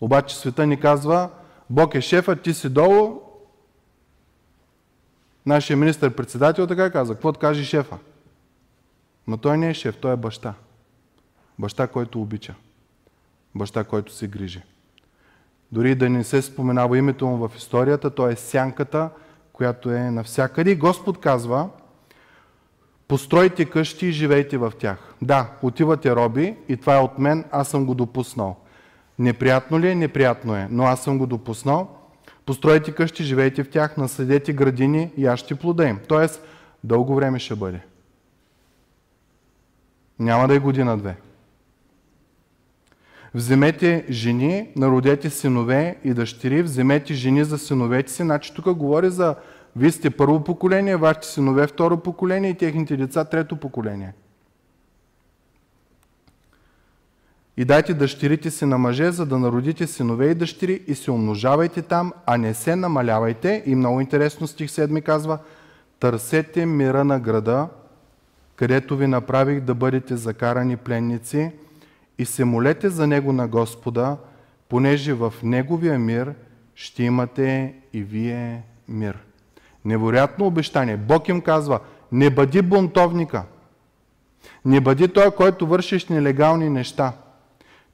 Обаче 0.00 0.36
света 0.36 0.66
ни 0.66 0.80
казва, 0.80 1.30
Бог 1.70 1.94
е 1.94 2.00
шефа, 2.00 2.36
ти 2.36 2.54
си 2.54 2.68
долу. 2.68 3.20
Нашия 5.46 5.76
министър-председател 5.76 6.66
така 6.66 6.90
каза, 6.90 7.14
какво 7.14 7.32
каже 7.32 7.64
шефа? 7.64 7.98
Но 9.26 9.36
той 9.36 9.58
не 9.58 9.68
е 9.68 9.74
шеф, 9.74 9.96
той 9.96 10.12
е 10.12 10.16
баща. 10.16 10.54
Баща, 11.58 11.86
който 11.86 12.20
обича. 12.20 12.54
Баща, 13.54 13.84
който 13.84 14.12
се 14.12 14.28
грижи. 14.28 14.62
Дори 15.72 15.94
да 15.94 16.10
не 16.10 16.24
се 16.24 16.42
споменава 16.42 16.98
името 16.98 17.26
му 17.26 17.48
в 17.48 17.56
историята, 17.56 18.10
той 18.10 18.32
е 18.32 18.36
сянката, 18.36 19.10
която 19.52 19.90
е 19.90 20.10
навсякъде. 20.10 20.70
И 20.70 20.76
Господ 20.76 21.20
казва, 21.20 21.68
постройте 23.08 23.64
къщи 23.64 24.06
и 24.06 24.12
живейте 24.12 24.58
в 24.58 24.72
тях. 24.78 25.14
Да, 25.22 25.50
отивате 25.62 26.16
роби 26.16 26.56
и 26.68 26.76
това 26.76 26.94
е 26.94 27.00
от 27.00 27.18
мен, 27.18 27.44
аз 27.50 27.68
съм 27.68 27.86
го 27.86 27.94
допуснал. 27.94 28.56
Неприятно 29.18 29.80
ли 29.80 29.88
е? 29.90 29.94
Неприятно 29.94 30.56
е, 30.56 30.68
но 30.70 30.84
аз 30.84 31.04
съм 31.04 31.18
го 31.18 31.26
допуснал. 31.26 31.98
Постройте 32.46 32.92
къщи, 32.92 33.24
живейте 33.24 33.64
в 33.64 33.70
тях, 33.70 33.96
наследете 33.96 34.52
градини 34.52 35.10
и 35.16 35.26
аз 35.26 35.40
ще 35.40 35.54
плода 35.54 35.88
им. 35.88 35.98
Тоест, 36.08 36.46
дълго 36.84 37.14
време 37.14 37.38
ще 37.38 37.54
бъде. 37.54 37.80
Няма 40.18 40.48
да 40.48 40.54
е 40.54 40.58
година-две. 40.58 41.16
Вземете 43.34 44.06
жени, 44.10 44.68
народете 44.76 45.30
синове 45.30 45.96
и 46.04 46.14
дъщери, 46.14 46.62
вземете 46.62 47.14
жени 47.14 47.44
за 47.44 47.58
синовете 47.58 48.12
си. 48.12 48.22
Значи 48.22 48.54
тук 48.54 48.72
говори 48.72 49.10
за 49.10 49.34
вие 49.76 49.92
сте 49.92 50.10
първо 50.10 50.44
поколение, 50.44 50.96
вашите 50.96 51.26
синове 51.26 51.66
второ 51.66 51.96
поколение 51.96 52.50
и 52.50 52.54
техните 52.54 52.96
деца 52.96 53.24
трето 53.24 53.56
поколение. 53.56 54.12
И 57.56 57.64
дайте 57.64 57.94
дъщерите 57.94 58.50
си 58.50 58.64
на 58.64 58.78
мъже, 58.78 59.10
за 59.10 59.26
да 59.26 59.38
народите 59.38 59.86
синове 59.86 60.26
и 60.26 60.34
дъщери 60.34 60.82
и 60.86 60.94
се 60.94 61.10
умножавайте 61.10 61.82
там, 61.82 62.12
а 62.26 62.36
не 62.36 62.54
се 62.54 62.76
намалявайте. 62.76 63.62
И 63.66 63.74
много 63.74 64.00
интересно 64.00 64.46
стих 64.46 64.70
7 64.70 65.02
казва, 65.02 65.38
търсете 66.00 66.66
мира 66.66 67.04
на 67.04 67.20
града, 67.20 67.68
където 68.56 68.96
ви 68.96 69.06
направих 69.06 69.60
да 69.60 69.74
бъдете 69.74 70.16
закарани 70.16 70.76
пленници 70.76 71.50
и 72.18 72.24
се 72.24 72.44
молете 72.44 72.88
за 72.88 73.06
него 73.06 73.32
на 73.32 73.48
Господа, 73.48 74.16
понеже 74.68 75.12
в 75.12 75.34
неговия 75.42 75.98
мир 75.98 76.34
ще 76.74 77.02
имате 77.02 77.74
и 77.92 78.02
вие 78.02 78.62
мир. 78.88 79.18
Невероятно 79.84 80.46
обещание. 80.46 80.96
Бог 80.96 81.28
им 81.28 81.40
казва, 81.40 81.80
не 82.12 82.30
бъди 82.30 82.62
бунтовника. 82.62 83.42
Не 84.64 84.80
бъди 84.80 85.08
той, 85.08 85.30
който 85.30 85.66
вършиш 85.66 86.08
нелегални 86.08 86.70
неща. 86.70 87.12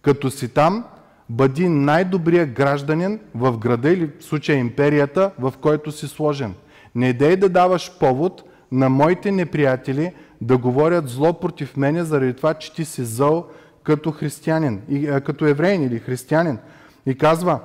Като 0.02 0.30
си 0.30 0.48
там, 0.48 0.84
бъди 1.28 1.68
най-добрия 1.68 2.46
гражданин 2.46 3.20
в 3.34 3.58
града 3.58 3.90
или 3.90 4.10
в 4.20 4.24
случая 4.24 4.58
империята, 4.58 5.30
в 5.38 5.54
който 5.60 5.92
си 5.92 6.08
сложен. 6.08 6.54
Не 6.94 7.12
дей 7.12 7.36
да 7.36 7.48
даваш 7.48 7.98
повод 7.98 8.42
на 8.72 8.88
моите 8.88 9.32
неприятели 9.32 10.14
да 10.40 10.58
говорят 10.58 11.08
зло 11.08 11.32
против 11.32 11.76
мене 11.76 12.04
заради 12.04 12.34
това, 12.34 12.54
че 12.54 12.74
ти 12.74 12.84
си 12.84 13.04
зъл 13.04 13.46
като 13.82 14.12
християнин, 14.12 14.80
като 15.24 15.46
евреин 15.46 15.82
или 15.82 15.98
християнин. 15.98 16.58
И 17.06 17.18
казва, 17.18 17.60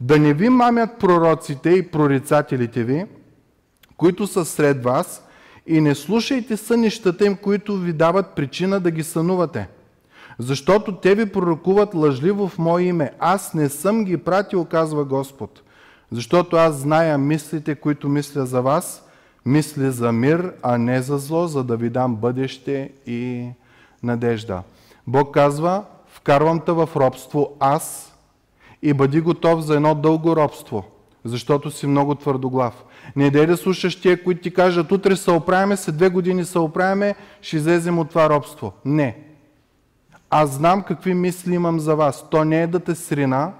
да 0.00 0.18
не 0.18 0.34
ви 0.34 0.48
мамят 0.48 0.90
пророците 0.98 1.70
и 1.70 1.90
прорицателите 1.90 2.84
ви, 2.84 3.06
които 3.96 4.26
са 4.26 4.44
сред 4.44 4.84
вас, 4.84 5.22
и 5.66 5.80
не 5.80 5.94
слушайте 5.94 6.56
сънищата 6.56 7.26
им, 7.26 7.36
които 7.36 7.76
ви 7.76 7.92
дават 7.92 8.34
причина 8.34 8.80
да 8.80 8.90
ги 8.90 9.02
сънувате. 9.02 9.68
Защото 10.38 10.96
те 10.96 11.14
ви 11.14 11.32
пророкуват 11.32 11.94
лъжливо 11.94 12.48
в 12.48 12.58
Мое 12.58 12.82
име. 12.82 13.12
Аз 13.18 13.54
не 13.54 13.68
съм 13.68 14.04
ги 14.04 14.16
пратил, 14.16 14.64
казва 14.64 15.04
Господ. 15.04 15.62
Защото 16.12 16.56
аз 16.56 16.74
зная 16.74 17.18
мислите, 17.18 17.74
които 17.74 18.08
мисля 18.08 18.46
за 18.46 18.62
вас, 18.62 19.04
мисли 19.46 19.90
за 19.90 20.12
мир, 20.12 20.52
а 20.62 20.78
не 20.78 21.02
за 21.02 21.18
зло, 21.18 21.46
за 21.46 21.64
да 21.64 21.76
ви 21.76 21.90
дам 21.90 22.16
бъдеще 22.16 22.92
и 23.06 23.48
надежда. 24.02 24.62
Бог 25.06 25.34
казва, 25.34 25.84
вкарвам 26.08 26.60
те 26.60 26.72
в 26.72 26.88
робство 26.96 27.56
аз 27.60 28.14
и 28.82 28.92
бъди 28.92 29.20
готов 29.20 29.60
за 29.60 29.74
едно 29.74 29.94
дълго 29.94 30.36
робство, 30.36 30.84
защото 31.28 31.70
си 31.70 31.86
много 31.86 32.14
твърдоглав. 32.14 32.84
Не 33.16 33.30
дай 33.30 33.46
да 33.46 33.56
слушаш 33.56 34.00
тия, 34.00 34.24
които 34.24 34.40
ти 34.40 34.54
кажат, 34.54 34.92
утре 34.92 35.16
се 35.16 35.30
оправяме, 35.30 35.76
след 35.76 35.96
две 35.96 36.08
години 36.08 36.44
се 36.44 36.58
оправяме, 36.58 37.14
ще 37.42 37.56
излезем 37.56 37.98
от 37.98 38.08
това 38.08 38.30
робство. 38.30 38.72
Не. 38.84 39.18
Аз 40.30 40.50
знам 40.50 40.82
какви 40.82 41.14
мисли 41.14 41.54
имам 41.54 41.80
за 41.80 41.96
вас. 41.96 42.30
То 42.30 42.44
не 42.44 42.62
е 42.62 42.66
да 42.66 42.80
те 42.80 42.94
срина, 42.94 43.52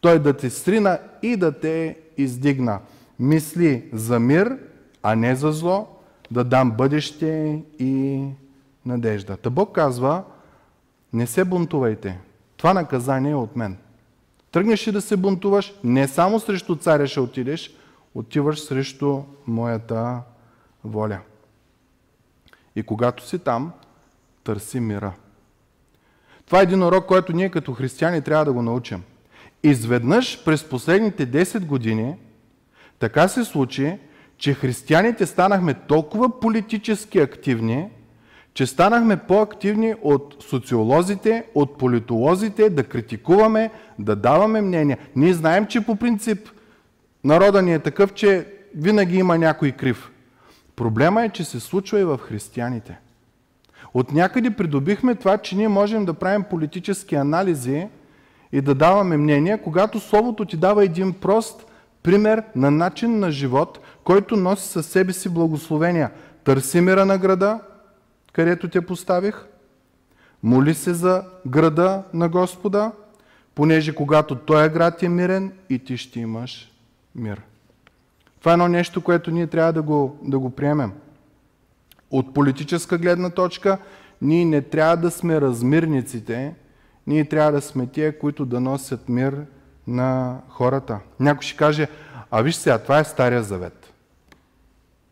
то 0.00 0.08
е 0.08 0.18
да 0.18 0.32
те 0.32 0.50
срина 0.50 0.98
и 1.22 1.36
да 1.36 1.52
те 1.60 1.96
издигна. 2.16 2.78
Мисли 3.18 3.84
за 3.92 4.20
мир, 4.20 4.58
а 5.02 5.14
не 5.14 5.36
за 5.36 5.52
зло, 5.52 5.88
да 6.30 6.44
дам 6.44 6.70
бъдеще 6.70 7.62
и 7.78 8.22
надежда. 8.86 9.36
Та 9.36 9.50
Бог 9.50 9.74
казва, 9.74 10.22
не 11.12 11.26
се 11.26 11.44
бунтувайте. 11.44 12.18
Това 12.56 12.74
наказание 12.74 13.32
е 13.32 13.34
от 13.34 13.56
мен. 13.56 13.76
Тръгнеш 14.54 14.88
ли 14.88 14.92
да 14.92 15.00
се 15.00 15.16
бунтуваш, 15.16 15.74
не 15.84 16.08
само 16.08 16.40
срещу 16.40 16.76
царя 16.76 17.06
ще 17.06 17.20
отидеш, 17.20 17.74
отиваш 18.14 18.60
срещу 18.60 19.22
моята 19.46 20.22
воля. 20.84 21.18
И 22.76 22.82
когато 22.82 23.26
си 23.26 23.38
там, 23.38 23.72
търси 24.44 24.80
мира. 24.80 25.12
Това 26.46 26.60
е 26.60 26.62
един 26.62 26.82
урок, 26.82 27.06
който 27.06 27.32
ние 27.32 27.50
като 27.50 27.72
християни 27.72 28.22
трябва 28.22 28.44
да 28.44 28.52
го 28.52 28.62
научим. 28.62 29.02
Изведнъж 29.62 30.44
през 30.44 30.68
последните 30.68 31.26
10 31.26 31.66
години 31.66 32.16
така 32.98 33.28
се 33.28 33.44
случи, 33.44 33.98
че 34.38 34.54
християните 34.54 35.26
станахме 35.26 35.74
толкова 35.74 36.40
политически 36.40 37.18
активни, 37.18 37.90
че 38.54 38.66
станахме 38.66 39.16
по-активни 39.16 39.94
от 40.02 40.36
социолозите, 40.48 41.44
от 41.54 41.78
политолозите, 41.78 42.70
да 42.70 42.84
критикуваме, 42.84 43.70
да 43.98 44.16
даваме 44.16 44.60
мнения. 44.60 44.98
Ние 45.16 45.34
знаем, 45.34 45.66
че 45.66 45.80
по 45.80 45.96
принцип 45.96 46.48
народа 47.24 47.62
ни 47.62 47.74
е 47.74 47.78
такъв, 47.78 48.14
че 48.14 48.46
винаги 48.76 49.16
има 49.16 49.38
някой 49.38 49.72
крив. 49.72 50.10
Проблема 50.76 51.24
е, 51.24 51.28
че 51.28 51.44
се 51.44 51.60
случва 51.60 52.00
и 52.00 52.04
в 52.04 52.18
християните. 52.18 52.98
От 53.94 54.12
някъде 54.12 54.50
придобихме 54.50 55.14
това, 55.14 55.38
че 55.38 55.56
ние 55.56 55.68
можем 55.68 56.04
да 56.04 56.14
правим 56.14 56.44
политически 56.50 57.14
анализи 57.14 57.86
и 58.52 58.60
да 58.60 58.74
даваме 58.74 59.16
мнения, 59.16 59.62
когато 59.62 60.00
Словото 60.00 60.44
ти 60.44 60.56
дава 60.56 60.84
един 60.84 61.12
прост 61.12 61.66
пример 62.02 62.42
на 62.56 62.70
начин 62.70 63.18
на 63.18 63.30
живот, 63.30 63.80
който 64.04 64.36
носи 64.36 64.68
със 64.68 64.86
себе 64.86 65.12
си 65.12 65.28
благословения. 65.28 66.10
Търси 66.44 66.80
мира 66.80 67.06
на 67.06 67.18
града, 67.18 67.60
където 68.34 68.68
те 68.68 68.86
поставих, 68.86 69.46
моли 70.42 70.74
се 70.74 70.94
за 70.94 71.24
града 71.46 72.02
на 72.14 72.28
Господа, 72.28 72.92
понеже 73.54 73.94
когато 73.94 74.34
Той 74.36 74.66
е 74.66 74.68
град 74.68 75.02
е 75.02 75.08
мирен 75.08 75.52
и 75.70 75.78
ти 75.78 75.96
ще 75.96 76.20
имаш 76.20 76.72
мир. 77.14 77.42
Това 78.40 78.52
е 78.52 78.54
едно 78.54 78.68
нещо, 78.68 79.00
което 79.00 79.30
ние 79.30 79.46
трябва 79.46 79.72
да 79.72 79.82
го, 79.82 80.18
да 80.22 80.38
го 80.38 80.50
приемем. 80.50 80.92
От 82.10 82.34
политическа 82.34 82.98
гледна 82.98 83.30
точка, 83.30 83.78
ние 84.22 84.44
не 84.44 84.62
трябва 84.62 84.96
да 84.96 85.10
сме 85.10 85.40
размирниците, 85.40 86.54
ние 87.06 87.24
трябва 87.24 87.52
да 87.52 87.60
сме 87.60 87.86
тия, 87.86 88.18
които 88.18 88.46
да 88.46 88.60
носят 88.60 89.08
мир 89.08 89.44
на 89.86 90.38
хората. 90.48 90.98
Някой 91.20 91.42
ще 91.42 91.56
каже, 91.56 91.88
а 92.30 92.42
виж 92.42 92.54
сега, 92.54 92.78
това 92.78 92.98
е 92.98 93.04
Стария 93.04 93.42
Завет. 93.42 93.92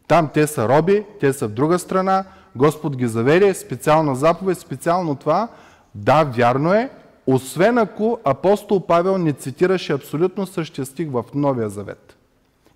Там 0.09 0.31
те 0.35 0.47
са 0.47 0.69
роби, 0.69 1.05
те 1.21 1.33
са 1.33 1.49
в 1.49 1.52
друга 1.52 1.79
страна, 1.79 2.25
Господ 2.56 2.97
ги 2.97 3.06
заведе, 3.06 3.54
специална 3.54 4.14
заповед, 4.14 4.59
специално 4.59 5.14
това. 5.14 5.49
Да, 5.94 6.25
вярно 6.25 6.75
е, 6.75 6.90
освен 7.26 7.78
ако 7.78 8.18
апостол 8.25 8.87
Павел 8.87 9.18
не 9.18 9.32
цитираше 9.32 9.92
абсолютно 9.92 10.47
същия 10.47 10.87
стих 10.87 11.11
в 11.11 11.25
Новия 11.35 11.68
Завет. 11.68 12.16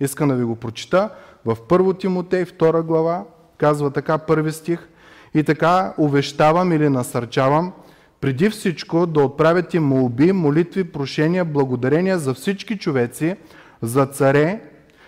Искам 0.01 0.29
да 0.29 0.35
ви 0.35 0.45
го 0.45 0.57
прочита. 0.57 1.11
В 1.45 1.57
1 1.57 2.01
Тимотей, 2.01 2.45
2 2.45 2.83
глава, 2.83 3.25
казва 3.59 3.91
така 3.91 4.19
първи 4.19 4.53
стих. 4.53 4.89
И 5.35 5.45
така 5.45 5.95
увещавам 5.99 6.73
или 6.73 6.89
насърчавам, 6.89 7.73
преди 8.21 8.51
всичко 8.51 9.07
да 9.07 9.21
отправяте 9.21 9.81
молби, 9.81 10.33
молитви, 10.33 10.85
прошения, 10.85 11.45
благодарения 11.45 12.19
за 12.19 12.35
всички 12.35 12.79
човеци, 12.79 13.37
за 13.83 14.07
царе, 14.07 14.61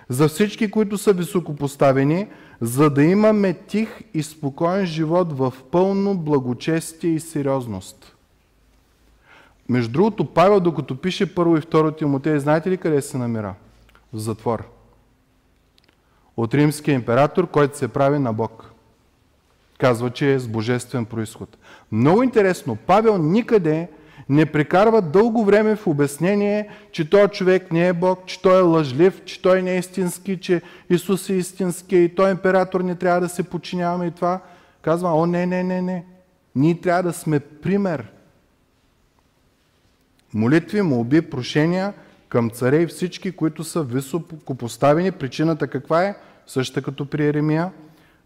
за 0.09 0.29
всички, 0.29 0.71
които 0.71 0.99
са 0.99 1.13
високопоставени, 1.13 2.29
за 2.61 2.91
да 2.91 3.05
имаме 3.05 3.55
тих 3.55 4.01
и 4.15 4.23
спокоен 4.23 4.87
живот 4.87 5.33
в 5.33 5.53
пълно 5.71 6.19
благочестие 6.19 7.11
и 7.11 7.21
сериозност. 7.21 8.17
Между 9.69 9.93
другото, 9.93 10.25
Павел, 10.25 10.61
докато 10.61 11.01
пише 11.01 11.35
първо 11.35 11.57
и 11.57 11.61
второ 11.61 11.93
Тимотей, 11.93 12.39
знаете 12.39 12.71
ли 12.71 12.77
къде 12.77 13.03
се 13.03 13.19
намира? 13.19 13.55
В 14.13 14.19
затвор. 14.19 14.69
От 16.37 16.55
римския 16.55 16.95
император, 16.95 17.51
който 17.51 17.79
се 17.79 17.89
прави 17.89 18.19
на 18.19 18.33
Бог. 18.33 18.73
Казва, 19.79 20.11
че 20.11 20.35
е 20.35 20.39
с 20.39 20.49
божествен 20.49 21.05
происход. 21.05 21.59
Много 21.93 22.23
интересно, 22.23 22.77
Павел 22.87 23.19
никъде 23.19 23.89
не 24.29 24.47
прекарва 24.47 25.03
дълго 25.03 25.45
време 25.45 25.77
в 25.77 25.87
обяснение, 25.87 26.69
че 26.93 27.11
той 27.11 27.29
човек 27.29 27.73
не 27.73 27.89
е 27.89 27.93
Бог, 27.93 28.27
че 28.27 28.43
той 28.43 28.59
е 28.59 28.63
лъжлив, 28.63 29.25
че 29.25 29.43
той 29.43 29.63
не 29.63 29.75
е 29.75 29.79
истински, 29.79 30.41
че 30.41 30.63
Исус 30.91 31.29
е 31.29 31.35
истински 31.35 31.97
и 31.97 32.15
той 32.15 32.31
император 32.31 32.81
не 32.81 32.95
трябва 32.95 33.21
да 33.21 33.29
се 33.29 33.43
подчиняваме 33.43 34.07
и 34.07 34.11
това. 34.11 34.41
Казва, 34.83 35.15
о 35.15 35.27
не, 35.27 35.47
не, 35.47 35.63
не, 35.63 35.83
не. 35.83 36.05
Ние 36.55 36.81
трябва 36.81 37.03
да 37.03 37.13
сме 37.13 37.41
пример. 37.41 38.07
Молитви, 40.35 40.83
молби, 40.83 41.23
прошения 41.23 41.93
към 42.29 42.51
царе 42.51 42.83
и 42.83 42.87
всички, 42.87 43.33
които 43.33 43.65
са 43.65 43.83
високо 43.83 44.55
поставени. 44.55 45.13
Причината 45.13 45.67
каква 45.67 46.05
е? 46.05 46.17
Същата 46.47 46.83
като 46.83 47.07
при 47.07 47.27
Еремия. 47.27 47.73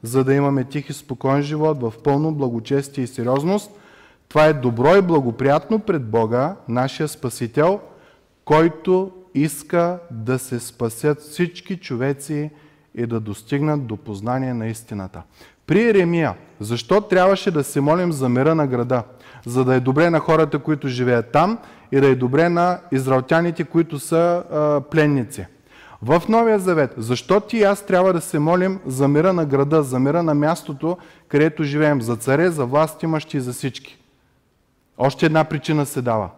За 0.02 0.24
да 0.24 0.34
имаме 0.34 0.64
тих 0.64 0.90
и 0.90 0.92
спокоен 0.92 1.42
живот 1.42 1.80
в 1.80 1.92
пълно 2.04 2.32
благочестие 2.32 3.04
и 3.04 3.06
сериозност– 3.06 3.70
това 4.32 4.46
е 4.46 4.52
добро 4.52 4.96
и 4.96 5.02
благоприятно 5.02 5.78
пред 5.78 6.10
Бога, 6.10 6.56
нашия 6.68 7.08
Спасител, 7.08 7.80
който 8.44 9.10
иска 9.34 9.98
да 10.10 10.38
се 10.38 10.60
спасят 10.60 11.20
всички 11.20 11.76
човеци 11.76 12.50
и 12.94 13.06
да 13.06 13.20
достигнат 13.20 13.86
до 13.86 13.96
познание 13.96 14.54
на 14.54 14.66
истината. 14.66 15.22
При 15.66 15.88
Еремия, 15.88 16.34
защо 16.60 17.00
трябваше 17.00 17.50
да 17.50 17.64
се 17.64 17.80
молим 17.80 18.12
за 18.12 18.28
мира 18.28 18.54
на 18.54 18.66
града? 18.66 19.02
За 19.46 19.64
да 19.64 19.74
е 19.74 19.80
добре 19.80 20.10
на 20.10 20.18
хората, 20.18 20.58
които 20.58 20.88
живеят 20.88 21.32
там 21.32 21.58
и 21.92 22.00
да 22.00 22.08
е 22.08 22.14
добре 22.14 22.48
на 22.48 22.80
израелтяните, 22.92 23.64
които 23.64 23.98
са 23.98 24.44
а, 24.52 24.80
пленници. 24.90 25.46
В 26.02 26.22
Новия 26.28 26.58
Завет, 26.58 26.94
защо 26.96 27.40
ти 27.40 27.56
и 27.56 27.62
аз 27.62 27.86
трябва 27.86 28.12
да 28.12 28.20
се 28.20 28.38
молим 28.38 28.80
за 28.86 29.08
мира 29.08 29.32
на 29.32 29.46
града, 29.46 29.82
за 29.82 29.98
мира 29.98 30.22
на 30.22 30.34
мястото, 30.34 30.98
където 31.28 31.64
живеем, 31.64 32.02
за 32.02 32.16
царе, 32.16 32.50
за 32.50 32.66
власт 32.66 33.02
имащи 33.02 33.36
и 33.36 33.40
за 33.40 33.52
всички? 33.52 34.01
Още 35.04 35.26
една 35.26 35.44
причина 35.44 35.86
се 35.86 36.02
дава. 36.02 36.30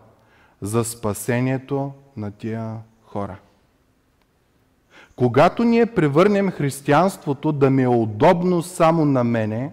За 0.62 0.84
спасението 0.84 1.92
на 2.16 2.30
тия 2.30 2.76
хора. 3.02 3.36
Когато 5.16 5.64
ние 5.64 5.86
превърнем 5.86 6.50
християнството 6.50 7.52
да 7.52 7.70
ми 7.70 7.82
е 7.82 7.88
удобно 7.88 8.62
само 8.62 9.04
на 9.04 9.24
мене, 9.24 9.72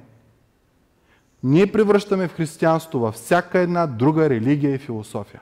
ние 1.43 1.71
превръщаме 1.71 2.27
в 2.27 2.33
християнство 2.33 3.00
във 3.00 3.15
всяка 3.15 3.60
една 3.60 3.88
друга 3.88 4.29
религия 4.29 4.75
и 4.75 4.77
философия. 4.77 5.41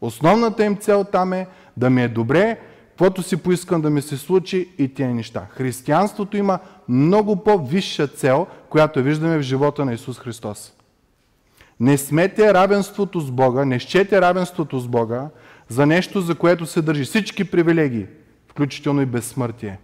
Основната 0.00 0.64
им 0.64 0.76
цел 0.76 1.04
там 1.04 1.32
е 1.32 1.46
да 1.76 1.90
ми 1.90 2.02
е 2.02 2.08
добре, 2.08 2.60
каквото 2.88 3.22
си 3.22 3.36
поискам 3.36 3.82
да 3.82 3.90
ми 3.90 4.02
се 4.02 4.16
случи 4.16 4.68
и 4.78 4.94
тия 4.94 5.14
неща. 5.14 5.46
Християнството 5.50 6.36
има 6.36 6.58
много 6.88 7.44
по-висша 7.44 8.08
цел, 8.08 8.46
която 8.68 9.02
виждаме 9.02 9.38
в 9.38 9.42
живота 9.42 9.84
на 9.84 9.92
Исус 9.94 10.18
Христос. 10.18 10.72
Не 11.80 11.98
смете 11.98 12.54
равенството 12.54 13.20
с 13.20 13.30
Бога, 13.30 13.64
не 13.64 13.78
щете 13.78 14.20
равенството 14.20 14.78
с 14.78 14.88
Бога 14.88 15.30
за 15.68 15.86
нещо, 15.86 16.20
за 16.20 16.34
което 16.34 16.66
се 16.66 16.82
държи 16.82 17.04
всички 17.04 17.50
привилегии, 17.50 18.06
включително 18.48 19.02
и 19.02 19.06
безсмъртие. 19.06 19.78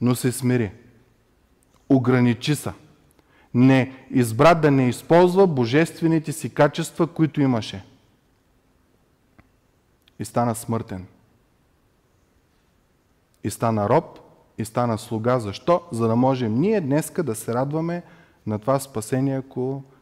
Но 0.00 0.14
се 0.14 0.32
смири. 0.32 0.70
Ограничи 1.88 2.54
се. 2.54 2.72
Не 3.54 4.06
избра 4.10 4.54
да 4.54 4.70
не 4.70 4.88
използва 4.88 5.46
божествените 5.46 6.32
си 6.32 6.54
качества, 6.54 7.06
които 7.06 7.40
имаше. 7.40 7.84
И 10.18 10.24
стана 10.24 10.54
смъртен. 10.54 11.06
И 13.44 13.50
стана 13.50 13.88
роб, 13.88 14.18
и 14.58 14.64
стана 14.64 14.98
слуга. 14.98 15.38
Защо? 15.38 15.82
За 15.92 16.08
да 16.08 16.16
можем 16.16 16.60
ние 16.60 16.80
днеска 16.80 17.22
да 17.22 17.34
се 17.34 17.54
радваме 17.54 18.02
на 18.46 18.58
това 18.58 18.78
спасение, 18.78 19.42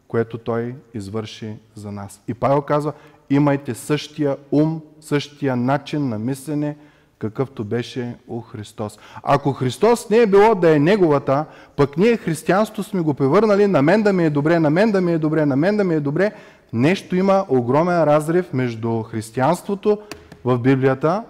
което 0.07 0.37
Той 0.37 0.75
извърши 0.93 1.55
за 1.75 1.91
нас. 1.91 2.21
И 2.27 2.33
Павел 2.33 2.61
казва, 2.61 2.93
имайте 3.29 3.75
същия 3.75 4.37
ум, 4.51 4.81
същия 5.01 5.55
начин 5.55 6.09
на 6.09 6.19
мислене, 6.19 6.75
какъвто 7.19 7.63
беше 7.63 8.15
у 8.27 8.41
Христос. 8.41 8.99
Ако 9.23 9.53
Христос 9.53 10.09
не 10.09 10.17
е 10.17 10.27
било 10.27 10.55
да 10.55 10.75
е 10.75 10.79
Неговата, 10.79 11.45
пък 11.75 11.97
ние 11.97 12.17
християнство 12.17 12.83
сме 12.83 13.01
го 13.01 13.13
превърнали 13.13 13.67
на 13.67 13.81
мен 13.81 14.03
да 14.03 14.13
ми 14.13 14.25
е 14.25 14.29
добре, 14.29 14.59
на 14.59 14.69
мен 14.69 14.91
да 14.91 15.01
ми 15.01 15.13
е 15.13 15.17
добре, 15.17 15.45
на 15.45 15.55
мен 15.55 15.77
да 15.77 15.83
ми 15.83 15.95
е 15.95 15.99
добре, 15.99 16.31
нещо 16.73 17.15
има 17.15 17.45
огромен 17.49 18.03
разрив 18.03 18.53
между 18.53 19.03
християнството 19.03 19.99
в 20.45 20.57
Библията 20.57 21.23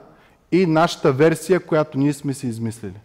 и 0.51 0.65
нашата 0.65 1.11
версия, 1.11 1.59
която 1.59 1.97
ние 1.97 2.13
сме 2.13 2.33
си 2.33 2.47
измислили. 2.47 2.99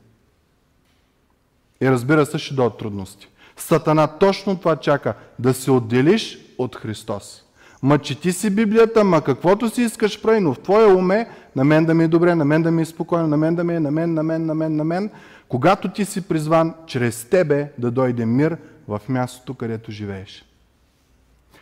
И 1.80 1.90
разбира 1.90 2.26
се, 2.26 2.38
ще 2.38 2.54
дойдат 2.54 2.78
трудности. 2.78 3.28
Сатана 3.56 4.06
точно 4.06 4.58
това 4.58 4.76
чака, 4.76 5.14
да 5.38 5.54
се 5.54 5.70
отделиш 5.70 6.38
от 6.58 6.76
Христос. 6.76 7.44
Ма 7.82 7.98
чети 7.98 8.32
си 8.32 8.50
Библията, 8.50 9.04
ма 9.04 9.22
каквото 9.22 9.68
си 9.68 9.82
искаш 9.82 10.22
прави, 10.22 10.40
но 10.40 10.54
в 10.54 10.58
твоя 10.58 10.96
уме, 10.96 11.28
на 11.56 11.64
мен 11.64 11.84
да 11.84 11.94
ми 11.94 12.04
е 12.04 12.08
добре, 12.08 12.34
на 12.34 12.44
мен 12.44 12.62
да 12.62 12.70
ми 12.70 12.82
е 12.82 12.84
спокойно, 12.84 13.26
на 13.26 13.36
мен 13.36 13.54
да 13.54 13.64
ми 13.64 13.74
е, 13.74 13.80
на 13.80 13.90
мен, 13.90 14.14
на 14.14 14.22
мен, 14.22 14.46
на 14.46 14.54
мен, 14.54 14.76
на 14.76 14.84
мен, 14.84 15.10
когато 15.48 15.88
ти 15.88 16.04
си 16.04 16.28
призван 16.28 16.74
чрез 16.86 17.24
тебе 17.24 17.72
да 17.78 17.90
дойде 17.90 18.26
мир 18.26 18.56
в 18.88 19.00
мястото, 19.08 19.54
където 19.54 19.92
живееш. 19.92 20.44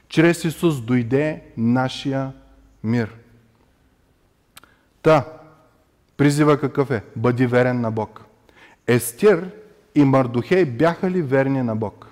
Чрез 0.08 0.44
Исус 0.44 0.80
дойде 0.80 1.42
нашия 1.56 2.32
мир. 2.84 3.14
Та, 5.02 5.25
призива 6.16 6.61
какъв 6.61 6.90
е? 6.90 7.02
Бъди 7.16 7.46
верен 7.46 7.80
на 7.80 7.90
Бог. 7.90 8.25
Естир 8.87 9.50
и 9.94 10.04
Мардухей 10.04 10.64
бяха 10.64 11.11
ли 11.11 11.22
верни 11.22 11.62
на 11.62 11.76
Бог? 11.76 12.06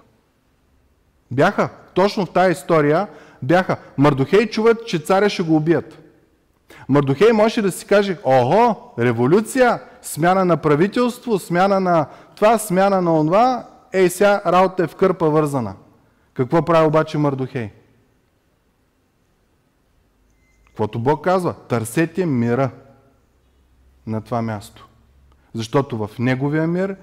Бяха. 1.31 1.69
Точно 1.95 2.27
в 2.27 2.31
тази 2.31 2.53
история 2.53 3.09
бяха. 3.43 3.77
Мардухей 3.99 4.51
чуват, 4.51 4.87
че 4.87 4.99
царя 4.99 5.29
ще 5.31 5.43
го 5.43 5.57
убият. 5.57 5.99
Мардухей 6.89 7.33
може 7.33 7.63
да 7.63 7.73
си 7.73 7.87
каже, 7.87 8.19
ого, 8.25 8.77
революция, 8.99 9.83
смяна 10.03 10.45
на 10.45 10.57
правителство, 10.57 11.39
смяна 11.39 11.81
на 11.81 12.07
това, 12.37 12.59
смяна 12.59 13.03
на 13.03 13.21
онова, 13.21 13.69
ей 13.93 14.11
сега 14.11 14.43
работа 14.47 14.83
е 14.83 14.87
в 14.87 14.97
кърпа 14.97 15.31
вързана. 15.31 15.75
Какво 16.35 16.65
прави 16.65 16.87
обаче 16.87 17.19
Мардухей? 17.19 17.71
Каквото 20.67 20.99
Бог 20.99 21.25
казва, 21.25 21.55
търсете 21.55 22.27
мира 22.27 22.71
на 24.07 24.21
това 24.21 24.43
място. 24.43 24.89
Защото 25.55 25.99
в 25.99 26.11
Неговия 26.19 26.67
мир 26.67 26.97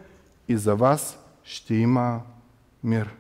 и 0.48 0.58
за 0.58 0.76
вас 0.76 1.20
ще 1.44 1.76
има 1.76 2.22
мир. 2.84 3.16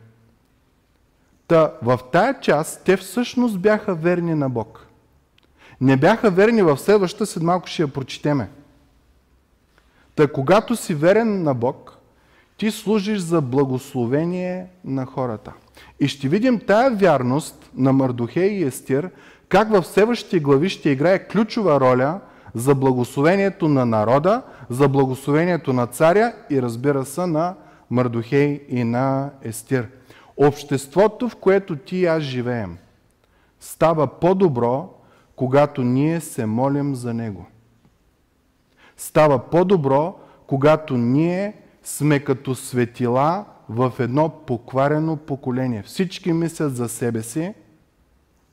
Та 1.48 1.74
в 1.81 2.00
тая 2.12 2.39
част 2.39 2.84
те 2.84 2.98
всъщност 2.98 3.60
бяха 3.60 3.96
верни 3.96 4.36
на 4.36 4.50
Бог. 4.50 4.87
Не 5.81 5.98
бяха 5.98 6.31
верни 6.31 6.61
в 6.61 6.77
следващата, 6.77 7.25
след 7.25 7.44
малко 7.44 7.68
ще 7.68 7.81
я 7.81 7.87
прочетеме. 7.87 8.50
Та 10.16 10.27
когато 10.27 10.75
си 10.75 10.96
верен 10.96 11.44
на 11.44 11.53
Бог, 11.53 11.98
ти 12.57 12.72
служиш 12.72 13.20
за 13.20 13.42
благословение 13.42 14.68
на 14.85 15.05
хората. 15.05 15.53
И 16.00 16.07
ще 16.07 16.27
видим 16.27 16.59
тая 16.59 16.92
вярност 16.92 17.70
на 17.75 17.94
Мардухей 17.94 18.50
и 18.50 18.63
Естир, 18.63 19.09
как 19.50 19.70
в 19.70 19.83
следващите 19.83 20.40
глави 20.40 20.70
ще 20.70 20.90
играе 20.90 21.27
ключова 21.27 21.79
роля 21.79 22.20
за 22.57 22.75
благословението 22.75 23.67
на 23.67 23.85
народа, 23.85 24.41
за 24.70 24.87
благословението 24.87 25.74
на 25.74 25.87
царя 25.87 26.33
и 26.50 26.61
разбира 26.61 27.05
се 27.05 27.25
на 27.25 27.55
Мардухей 27.89 28.65
и 28.70 28.83
на 28.83 29.31
Естир. 29.41 29.87
Обществото, 30.37 31.29
в 31.29 31.35
което 31.35 31.75
ти 31.75 31.98
и 31.98 32.05
аз 32.05 32.24
живеем, 32.24 32.77
става 33.59 34.07
по-добро, 34.07 34.89
когато 35.35 35.83
ние 35.83 36.22
се 36.22 36.46
молим 36.46 36.96
за 36.96 37.13
него. 37.13 37.46
Става 38.98 39.39
по-добро, 39.39 40.15
когато 40.48 40.98
ние 40.98 41.53
сме 41.83 42.20
като 42.20 42.55
светила 42.55 43.46
в 43.70 43.93
едно 44.00 44.29
покварено 44.29 45.17
поколение. 45.17 45.83
Всички 45.83 46.33
мислят 46.33 46.75
за 46.75 46.89
себе 46.89 47.22
си, 47.22 47.53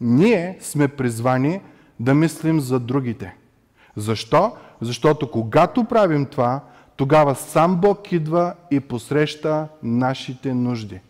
ние 0.01 0.59
сме 0.61 0.89
призвани 0.89 1.61
да 2.01 2.15
мислим 2.15 2.61
за 2.61 2.81
другите. 2.81 3.35
Защо? 3.97 4.53
Защото 4.81 5.31
когато 5.31 5.85
правим 5.85 6.27
това, 6.27 6.61
тогава 6.97 7.35
сам 7.35 7.77
Бог 7.77 8.13
идва 8.13 8.55
и 8.71 8.81
посреща 8.81 9.67
нашите 9.83 10.55
нужди. 10.55 11.01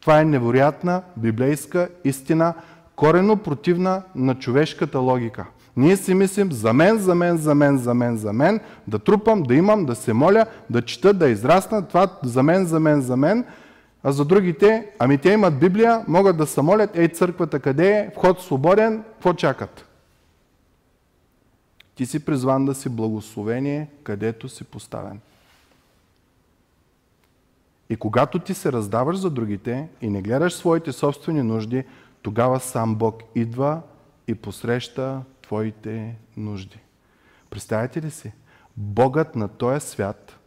Това 0.00 0.20
е 0.20 0.24
невероятна 0.24 1.02
библейска 1.16 1.88
истина, 2.04 2.54
корено 2.96 3.36
противна 3.36 4.02
на 4.14 4.34
човешката 4.34 4.98
логика. 4.98 5.46
Ние 5.76 5.96
си 5.96 6.14
мислим 6.14 6.52
за 6.52 6.72
мен, 6.72 6.98
за 6.98 7.14
мен, 7.14 7.36
за 7.36 7.54
мен, 7.54 7.78
за 7.78 7.94
мен, 7.94 8.16
за 8.16 8.32
мен, 8.32 8.60
да 8.88 8.98
трупам, 8.98 9.42
да 9.42 9.54
имам, 9.54 9.86
да 9.86 9.94
се 9.94 10.12
моля, 10.12 10.46
да 10.70 10.82
чета, 10.82 11.12
да 11.14 11.28
израсна, 11.28 11.86
това 11.86 12.08
за 12.22 12.42
мен, 12.42 12.66
за 12.66 12.80
мен, 12.80 13.00
за 13.00 13.16
мен. 13.16 13.44
А 14.02 14.12
за 14.12 14.24
другите, 14.24 14.86
ами 14.98 15.18
те 15.18 15.30
имат 15.30 15.58
Библия, 15.58 16.04
могат 16.08 16.36
да 16.36 16.46
се 16.46 16.62
молят, 16.62 16.90
ей 16.94 17.08
църквата 17.08 17.60
къде 17.60 17.88
е, 17.90 18.10
вход 18.16 18.40
свободен, 18.40 19.02
какво 19.12 19.32
чакат? 19.32 19.89
Ти 21.94 22.06
си 22.06 22.24
призван 22.24 22.66
да 22.66 22.74
си 22.74 22.88
благословение, 22.88 23.88
където 24.02 24.48
си 24.48 24.64
поставен. 24.64 25.20
И 27.90 27.96
когато 27.96 28.38
ти 28.38 28.54
се 28.54 28.72
раздаваш 28.72 29.16
за 29.16 29.30
другите 29.30 29.88
и 30.00 30.10
не 30.10 30.22
гледаш 30.22 30.54
своите 30.54 30.92
собствени 30.92 31.42
нужди, 31.42 31.84
тогава 32.22 32.60
сам 32.60 32.94
Бог 32.94 33.22
идва 33.34 33.82
и 34.28 34.34
посреща 34.34 35.22
твоите 35.42 36.14
нужди. 36.36 36.78
Представете 37.50 38.02
ли 38.02 38.10
си? 38.10 38.32
Богът 38.76 39.36
на 39.36 39.48
този 39.48 39.86
свят 39.86 40.38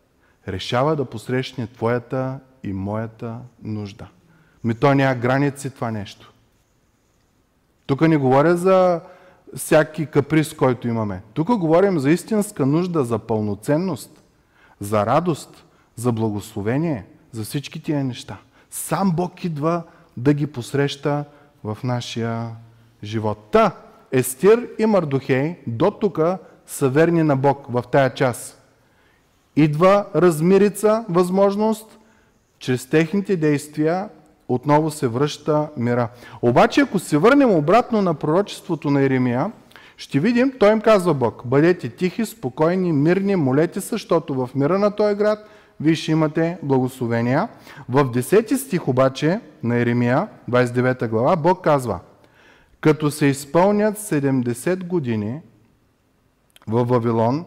решава 0.47 0.95
да 0.95 1.05
посрещне 1.05 1.67
твоята 1.67 2.39
и 2.63 2.73
моята 2.73 3.39
нужда. 3.63 4.07
Ми 4.63 4.75
то 4.75 4.93
няма 4.93 5.15
граници 5.15 5.69
това 5.69 5.91
нещо. 5.91 6.33
Тук 7.85 8.01
не 8.01 8.17
говоря 8.17 8.57
за 8.57 9.01
всяки 9.55 10.05
каприз, 10.05 10.53
който 10.53 10.87
имаме. 10.87 11.21
Тук 11.33 11.57
говорим 11.57 11.99
за 11.99 12.11
истинска 12.11 12.65
нужда, 12.65 13.03
за 13.03 13.19
пълноценност, 13.19 14.23
за 14.79 15.05
радост, 15.05 15.65
за 15.95 16.11
благословение– 16.11 17.05
за 17.33 17.43
всички 17.43 17.83
тия 17.83 18.03
неща. 18.03 18.37
Сам 18.69 19.11
Бог 19.11 19.43
идва 19.43 19.83
да 20.17 20.33
ги 20.33 20.47
посреща 20.47 21.25
в 21.63 21.77
нашия 21.83 22.49
живот. 23.03 23.47
Та, 23.51 23.71
Естир 24.11 24.69
и 24.79 24.85
Мардухей 24.85 25.55
до 25.67 25.91
тук 25.91 26.19
са 26.65 26.89
верни 26.89 27.23
на 27.23 27.35
Бог 27.35 27.65
в 27.69 27.83
тая 27.91 28.13
част. 28.13 28.61
Идва 29.55 30.05
размирица, 30.15 31.05
възможност, 31.09 31.99
чрез 32.59 32.89
техните 32.89 33.37
действия 33.37 34.09
отново 34.47 34.91
се 34.91 35.07
връща 35.07 35.69
мира. 35.77 36.07
Обаче, 36.41 36.81
ако 36.81 36.99
се 36.99 37.17
върнем 37.17 37.51
обратно 37.51 38.01
на 38.01 38.13
пророчеството 38.13 38.91
на 38.91 39.01
Еремия, 39.01 39.51
ще 39.97 40.19
видим, 40.19 40.53
той 40.59 40.71
им 40.71 40.81
казва 40.81 41.13
Бог, 41.13 41.41
бъдете 41.45 41.89
тихи, 41.89 42.25
спокойни, 42.25 42.91
мирни, 42.91 43.35
молете 43.35 43.81
се, 43.81 43.89
защото 43.89 44.33
в 44.33 44.49
мира 44.55 44.79
на 44.79 44.95
този 44.95 45.15
град 45.15 45.39
вие 45.79 45.95
ще 45.95 46.11
имате 46.11 46.57
благословения. 46.63 47.47
В 47.89 48.05
10 48.05 48.55
стих 48.55 48.87
обаче 48.87 49.39
на 49.63 49.77
Еремия, 49.77 50.27
29 50.51 51.07
глава, 51.07 51.35
Бог 51.35 51.63
казва, 51.63 51.99
като 52.81 53.11
се 53.11 53.25
изпълнят 53.25 53.97
70 53.97 54.83
години 54.83 55.41
в 56.67 56.85
Вавилон, 56.85 57.45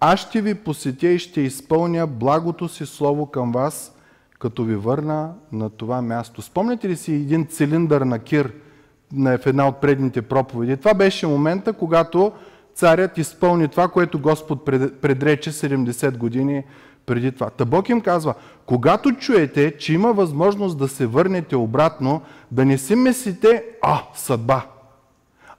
аз 0.00 0.20
ще 0.20 0.40
ви 0.40 0.54
посетя 0.54 1.08
и 1.08 1.18
ще 1.18 1.40
изпълня 1.40 2.06
благото 2.06 2.68
си 2.68 2.86
слово 2.86 3.26
към 3.26 3.52
вас, 3.52 3.95
като 4.38 4.64
ви 4.64 4.74
върна 4.74 5.32
на 5.52 5.70
това 5.70 6.02
място. 6.02 6.42
Спомняте 6.42 6.88
ли 6.88 6.96
си 6.96 7.12
един 7.12 7.46
цилиндър 7.46 8.00
на 8.00 8.18
Кир 8.18 8.52
в 9.14 9.46
една 9.46 9.68
от 9.68 9.80
предните 9.80 10.22
проповеди? 10.22 10.76
Това 10.76 10.94
беше 10.94 11.26
момента, 11.26 11.72
когато 11.72 12.32
царят 12.74 13.18
изпълни 13.18 13.68
това, 13.68 13.88
което 13.88 14.18
Господ 14.18 14.64
предрече 15.00 15.52
70 15.52 16.16
години 16.16 16.64
преди 17.06 17.32
това. 17.32 17.50
Та 17.50 17.64
Бог 17.64 17.88
им 17.88 18.00
казва, 18.00 18.34
когато 18.66 19.12
чуете, 19.12 19.78
че 19.78 19.94
има 19.94 20.12
възможност 20.12 20.78
да 20.78 20.88
се 20.88 21.06
върнете 21.06 21.56
обратно, 21.56 22.22
да 22.50 22.64
не 22.64 22.78
си 22.78 22.94
мислите, 22.94 23.64
а, 23.82 24.02
съдба, 24.14 24.66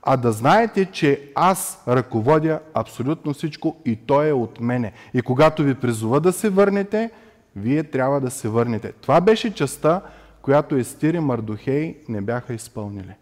а 0.02 0.16
да 0.16 0.32
знаете, 0.32 0.84
че 0.84 1.30
аз 1.34 1.82
ръководя 1.88 2.60
абсолютно 2.74 3.34
всичко 3.34 3.76
и 3.84 3.96
то 3.96 4.22
е 4.22 4.32
от 4.32 4.60
мене. 4.60 4.92
И 5.14 5.22
когато 5.22 5.62
ви 5.62 5.74
призова 5.74 6.20
да 6.20 6.32
се 6.32 6.50
върнете, 6.50 7.10
вие 7.56 7.82
трябва 7.82 8.20
да 8.20 8.30
се 8.30 8.48
върнете. 8.48 8.92
Това 8.92 9.20
беше 9.20 9.54
частта, 9.54 10.02
която 10.42 10.76
Естир 10.76 11.14
и 11.14 11.20
Мардухей 11.20 11.96
не 12.08 12.20
бяха 12.20 12.54
изпълнили. 12.54 13.14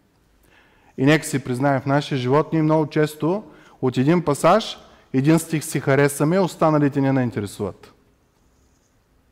И 0.99 1.07
нека 1.07 1.27
си 1.27 1.45
признаем, 1.45 1.81
в 1.81 1.87
нашия 1.87 2.19
живот 2.19 2.53
ние 2.53 2.63
много 2.63 2.87
често 2.87 3.45
от 3.83 3.97
един 3.97 4.25
пасаж, 4.25 4.79
един 5.13 5.39
стих 5.39 5.65
си 5.65 5.81
харесаме, 5.81 6.39
останалите 6.39 7.01
не 7.01 7.13
наинтересуват. 7.13 7.93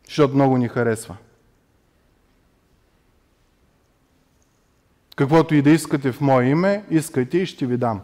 Защото 0.06 0.34
много 0.34 0.58
ни 0.58 0.68
харесва. 0.68 1.16
Каквото 5.16 5.54
и 5.54 5.62
да 5.62 5.70
искате 5.70 6.12
в 6.12 6.20
мое 6.20 6.44
име, 6.44 6.84
искайте 6.90 7.38
и 7.38 7.46
ще 7.46 7.66
ви 7.66 7.76
дам. 7.76 8.00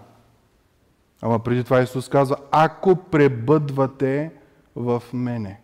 Ама 1.22 1.38
преди 1.38 1.64
това 1.64 1.81
Исус 1.81 2.09
казва, 2.09 2.37
ако 2.50 2.96
пребъдвате 2.96 4.31
в 4.76 5.03
мене. 5.12 5.61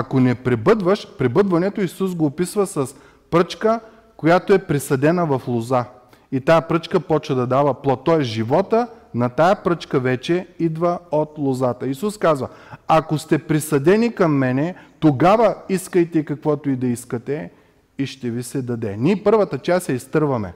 Ако 0.00 0.20
не 0.20 0.34
пребъдваш, 0.34 1.08
пребъдването 1.18 1.80
Исус 1.80 2.14
го 2.14 2.26
описва 2.26 2.66
с 2.66 2.94
пръчка, 3.30 3.80
която 4.16 4.54
е 4.54 4.58
присъдена 4.58 5.26
в 5.26 5.42
лоза. 5.48 5.84
И 6.32 6.40
тая 6.40 6.68
пръчка 6.68 7.00
почва 7.00 7.34
да 7.34 7.46
дава 7.46 7.74
плод. 7.74 8.04
Т.е. 8.04 8.22
живота 8.22 8.88
на 9.14 9.28
тая 9.28 9.62
пръчка 9.62 10.00
вече 10.00 10.46
идва 10.58 10.98
от 11.10 11.34
лозата. 11.38 11.86
Исус 11.86 12.18
казва, 12.18 12.48
ако 12.88 13.18
сте 13.18 13.38
присъдени 13.38 14.14
към 14.14 14.36
мене, 14.36 14.74
тогава 15.00 15.54
искайте 15.68 16.24
каквото 16.24 16.70
и 16.70 16.76
да 16.76 16.86
искате 16.86 17.50
и 17.98 18.06
ще 18.06 18.30
ви 18.30 18.42
се 18.42 18.62
даде. 18.62 18.96
Ние 18.96 19.22
първата 19.24 19.58
част 19.58 19.88
я 19.88 19.94
изтърваме. 19.94 20.54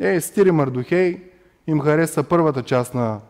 Е, 0.00 0.20
Стири 0.20 0.50
Мардухей 0.50 1.22
им 1.66 1.80
хареса 1.80 2.22
първата 2.22 2.62
част 2.62 2.94
на 2.94 3.20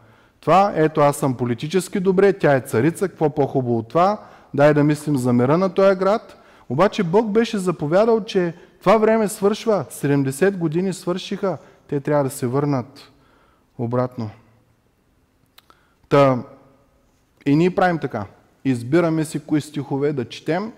това. 0.40 0.72
Ето 0.76 1.00
аз 1.00 1.16
съм 1.16 1.34
политически 1.34 2.00
добре, 2.00 2.32
тя 2.32 2.56
е 2.56 2.60
царица, 2.60 3.08
какво 3.08 3.30
по-хубаво 3.30 3.78
от 3.78 3.88
това? 3.88 4.18
Дай 4.54 4.74
да 4.74 4.84
мислим 4.84 5.16
за 5.16 5.32
мира 5.32 5.58
на 5.58 5.74
този 5.74 5.98
град. 5.98 6.42
Обаче 6.68 7.02
Бог 7.02 7.30
беше 7.30 7.58
заповядал, 7.58 8.24
че 8.24 8.54
това 8.80 8.96
време 8.96 9.28
свършва. 9.28 9.84
70 9.90 10.56
години 10.56 10.92
свършиха. 10.92 11.58
Те 11.88 12.00
трябва 12.00 12.24
да 12.24 12.30
се 12.30 12.46
върнат 12.46 13.12
обратно. 13.78 14.30
Та, 16.08 16.38
и 17.46 17.56
ние 17.56 17.74
правим 17.74 17.98
така. 17.98 18.26
Избираме 18.64 19.24
си 19.24 19.40
кои 19.40 19.60
стихове 19.60 20.12
да 20.12 20.24
четем. 20.24 20.72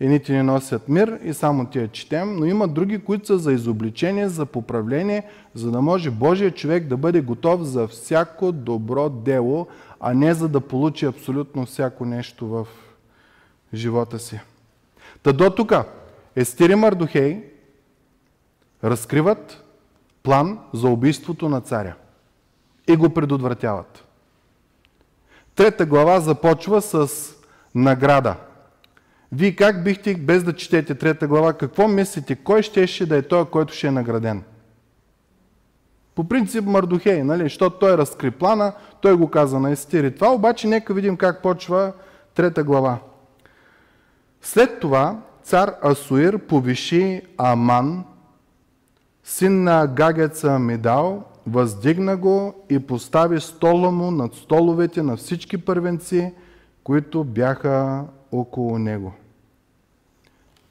Едните 0.00 0.32
ни 0.32 0.42
носят 0.42 0.88
мир 0.88 1.18
и 1.22 1.34
само 1.34 1.66
тия 1.66 1.88
четем, 1.88 2.36
но 2.36 2.44
има 2.44 2.68
други, 2.68 2.98
които 2.98 3.26
са 3.26 3.38
за 3.38 3.52
изобличение, 3.52 4.28
за 4.28 4.46
поправление, 4.46 5.22
за 5.54 5.70
да 5.70 5.82
може 5.82 6.10
Божия 6.10 6.50
човек 6.50 6.86
да 6.86 6.96
бъде 6.96 7.20
готов 7.20 7.62
за 7.62 7.88
всяко 7.88 8.52
добро 8.52 9.08
дело, 9.08 9.66
а 10.00 10.14
не 10.14 10.34
за 10.34 10.48
да 10.48 10.60
получи 10.60 11.06
абсолютно 11.06 11.66
всяко 11.66 12.04
нещо 12.04 12.46
в 12.46 12.66
живота 13.74 14.18
си. 14.18 14.40
Та 15.22 15.32
до 15.32 15.50
тук 15.50 15.72
Естир 16.36 16.70
и 16.70 16.74
Мардухей 16.74 17.44
разкриват 18.84 19.64
план 20.22 20.58
за 20.74 20.88
убийството 20.88 21.48
на 21.48 21.60
царя 21.60 21.94
и 22.88 22.96
го 22.96 23.14
предотвратяват. 23.14 24.04
Трета 25.54 25.86
глава 25.86 26.20
започва 26.20 26.82
с 26.82 27.08
награда. 27.74 28.36
Вие 29.32 29.56
как 29.56 29.84
бихте, 29.84 30.14
без 30.14 30.44
да 30.44 30.56
четете 30.56 30.94
трета 30.94 31.26
глава, 31.28 31.52
какво 31.52 31.88
мислите, 31.88 32.36
кой 32.36 32.62
щеше 32.62 33.06
да 33.06 33.16
е 33.16 33.22
той, 33.22 33.44
който 33.44 33.74
ще 33.74 33.86
е 33.86 33.90
награден? 33.90 34.42
По 36.14 36.28
принцип 36.28 36.64
Мардухей, 36.64 37.22
нали? 37.22 37.42
защото 37.42 37.78
той 37.78 37.98
разкри 37.98 38.30
плана, 38.30 38.72
той 39.00 39.16
го 39.16 39.30
каза 39.30 39.60
на 39.60 39.70
Естири. 39.70 40.14
Това 40.14 40.32
обаче 40.32 40.68
нека 40.68 40.94
видим 40.94 41.16
как 41.16 41.42
почва 41.42 41.92
трета 42.34 42.64
глава. 42.64 42.98
След 44.42 44.80
това 44.80 45.20
цар 45.42 45.74
Асуир 45.84 46.38
повиши 46.38 47.22
Аман, 47.38 48.04
син 49.24 49.62
на 49.62 49.86
Гагеца 49.86 50.58
Мидал, 50.58 51.24
въздигна 51.46 52.16
го 52.16 52.64
и 52.70 52.78
постави 52.78 53.40
стола 53.40 53.90
му 53.90 54.10
над 54.10 54.34
столовете 54.34 55.02
на 55.02 55.16
всички 55.16 55.58
първенци, 55.58 56.32
които 56.84 57.24
бяха 57.24 58.04
около 58.32 58.78
него. 58.78 59.14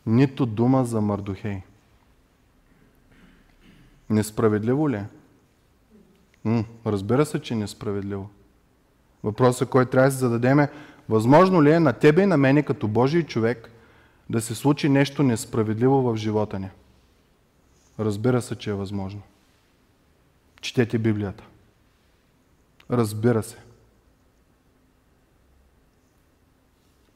Нито 0.05 0.45
дума 0.45 0.85
за 0.85 1.01
Мардухей. 1.01 1.61
Несправедливо 4.09 4.89
ли 4.89 4.95
е? 4.95 5.05
М, 6.43 6.65
разбира 6.85 7.25
се, 7.25 7.41
че 7.41 7.55
несправедливо. 7.55 8.29
Въпросът, 9.23 9.69
който 9.69 9.91
трябва 9.91 10.07
да 10.07 10.11
се 10.11 10.17
зададем 10.17 10.59
е, 10.59 10.69
възможно 11.09 11.63
ли 11.63 11.71
е 11.71 11.79
на 11.79 11.93
тебе 11.93 12.21
и 12.21 12.25
на 12.25 12.37
мене 12.37 12.63
като 12.63 12.87
Божий 12.87 13.23
човек 13.23 13.71
да 14.29 14.41
се 14.41 14.55
случи 14.55 14.89
нещо 14.89 15.23
несправедливо 15.23 16.01
в 16.01 16.17
живота 16.17 16.59
ни? 16.59 16.69
Разбира 17.99 18.41
се, 18.41 18.55
че 18.55 18.69
е 18.69 18.73
възможно. 18.73 19.21
Четете 20.61 20.97
Библията. 20.97 21.43
Разбира 22.91 23.43
се. 23.43 23.57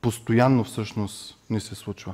Постоянно 0.02 0.64
всъщност 0.64 1.38
ни 1.50 1.60
се 1.60 1.76
случва. 1.76 2.14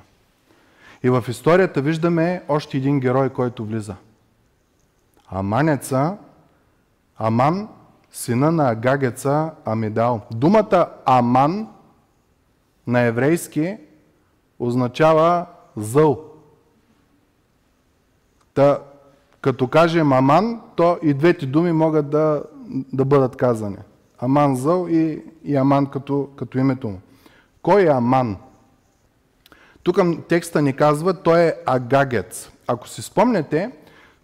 И 1.03 1.09
в 1.09 1.25
историята 1.27 1.81
виждаме 1.81 2.43
още 2.47 2.77
един 2.77 2.99
герой, 2.99 3.29
който 3.29 3.65
влиза. 3.65 3.95
Аманеца, 5.27 6.17
Аман, 7.17 7.69
сина 8.17 8.51
на 8.51 8.69
Агагеца 8.69 9.51
Амидал. 9.65 10.21
Думата 10.31 10.89
Аман 11.05 11.67
на 12.87 13.01
еврейски 13.01 13.77
означава 14.59 15.45
зъл. 15.75 16.23
Та, 18.53 18.79
като 19.41 19.67
кажем 19.67 20.13
Аман, 20.13 20.61
то 20.75 20.97
и 21.03 21.13
двете 21.13 21.45
думи 21.45 21.71
могат 21.71 22.09
да, 22.09 22.43
да 22.93 23.05
бъдат 23.05 23.35
казани. 23.35 23.77
Аман 24.19 24.55
зъл 24.55 24.87
и, 24.89 25.23
и 25.43 25.55
Аман 25.55 25.85
като, 25.85 26.29
като 26.35 26.57
името 26.57 26.87
му. 26.87 26.99
Кой 27.61 27.81
е 27.81 27.87
Аман? 27.87 28.37
Тук 29.83 29.99
текста 30.27 30.61
ни 30.61 30.73
казва, 30.73 31.13
той 31.13 31.41
е 31.41 31.53
Агагец. 31.65 32.51
Ако 32.67 32.87
си 32.87 33.01
спомнете, 33.01 33.71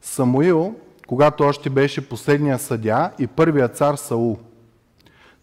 Самуил, 0.01 0.75
когато 1.13 1.43
още 1.43 1.69
беше 1.69 2.09
последния 2.09 2.59
съдя 2.59 3.11
и 3.19 3.27
първият 3.27 3.77
цар 3.77 3.95
Саул, 3.95 4.37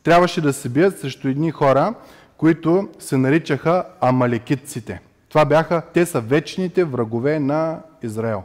трябваше 0.02 0.40
да 0.40 0.52
се 0.52 0.68
бият 0.68 0.98
срещу 0.98 1.28
едни 1.28 1.50
хора, 1.50 1.94
които 2.36 2.88
се 2.98 3.16
наричаха 3.16 3.84
амалекитците. 4.00 5.00
Това 5.28 5.44
бяха, 5.44 5.82
те 5.94 6.06
са 6.06 6.20
вечните 6.20 6.84
врагове 6.84 7.40
на 7.40 7.80
Израел. 8.02 8.42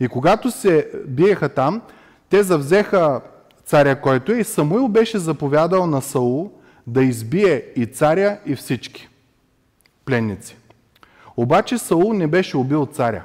И 0.00 0.08
когато 0.08 0.50
се 0.50 0.90
биеха 1.06 1.48
там, 1.48 1.82
те 2.30 2.42
завзеха 2.42 3.20
царя, 3.64 4.00
който 4.00 4.32
е, 4.32 4.36
и 4.36 4.44
Самуил 4.44 4.88
беше 4.88 5.18
заповядал 5.18 5.86
на 5.86 6.02
Саул 6.02 6.52
да 6.86 7.02
избие 7.02 7.64
и 7.76 7.86
царя, 7.86 8.38
и 8.46 8.56
всички 8.56 9.08
пленници. 10.04 10.56
Обаче 11.36 11.78
Саул 11.78 12.12
не 12.12 12.26
беше 12.26 12.56
убил 12.56 12.86
царя. 12.86 13.22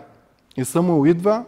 И 0.58 0.66
Самуил 0.66 1.10
идва 1.10 1.44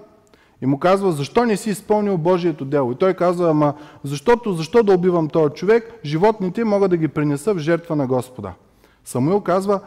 и 0.62 0.66
му 0.66 0.80
казва, 0.80 1.12
защо 1.12 1.46
не 1.46 1.58
си 1.58 1.70
изпълнил 1.70 2.18
Божието 2.18 2.66
дело? 2.66 2.92
И 2.92 2.96
той 2.96 3.14
казва, 3.14 3.50
ама 3.50 3.74
защото, 4.04 4.54
защо 4.54 4.84
да 4.84 4.94
убивам 4.94 5.28
този 5.28 5.54
човек? 5.54 5.94
Животните 6.06 6.64
могат 6.64 6.90
да 6.90 6.98
ги 6.98 7.08
принеса 7.08 7.54
в 7.54 7.58
жертва 7.58 7.96
на 7.96 8.08
Господа. 8.08 8.54
Самуил 9.06 9.42
казва, 9.42 9.80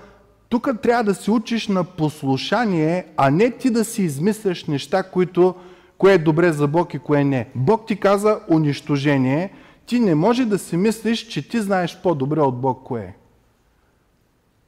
тук 0.49 0.69
трябва 0.83 1.05
да 1.05 1.15
се 1.15 1.31
учиш 1.31 1.69
на 1.69 1.85
послушание, 1.85 3.07
а 3.17 3.31
не 3.31 3.51
ти 3.51 3.71
да 3.71 3.85
си 3.85 4.03
измисляш 4.03 4.65
неща, 4.65 5.03
които, 5.03 5.55
кое 5.99 6.13
е 6.13 6.19
добре 6.19 6.53
за 6.53 6.67
Бог 6.67 6.95
и 6.95 6.99
кое 6.99 7.25
не. 7.25 7.49
Бог 7.55 7.87
ти 7.87 7.97
каза 7.97 8.41
унищожение. 8.51 9.53
Ти 9.87 10.01
не 10.01 10.15
може 10.15 10.45
да 10.45 10.59
си 10.59 10.77
мислиш, 10.77 11.27
че 11.27 11.49
ти 11.49 11.61
знаеш 11.61 11.99
по-добре 12.03 12.41
от 12.41 12.61
Бог 12.61 12.83
кое 12.85 13.01
е. 13.01 13.15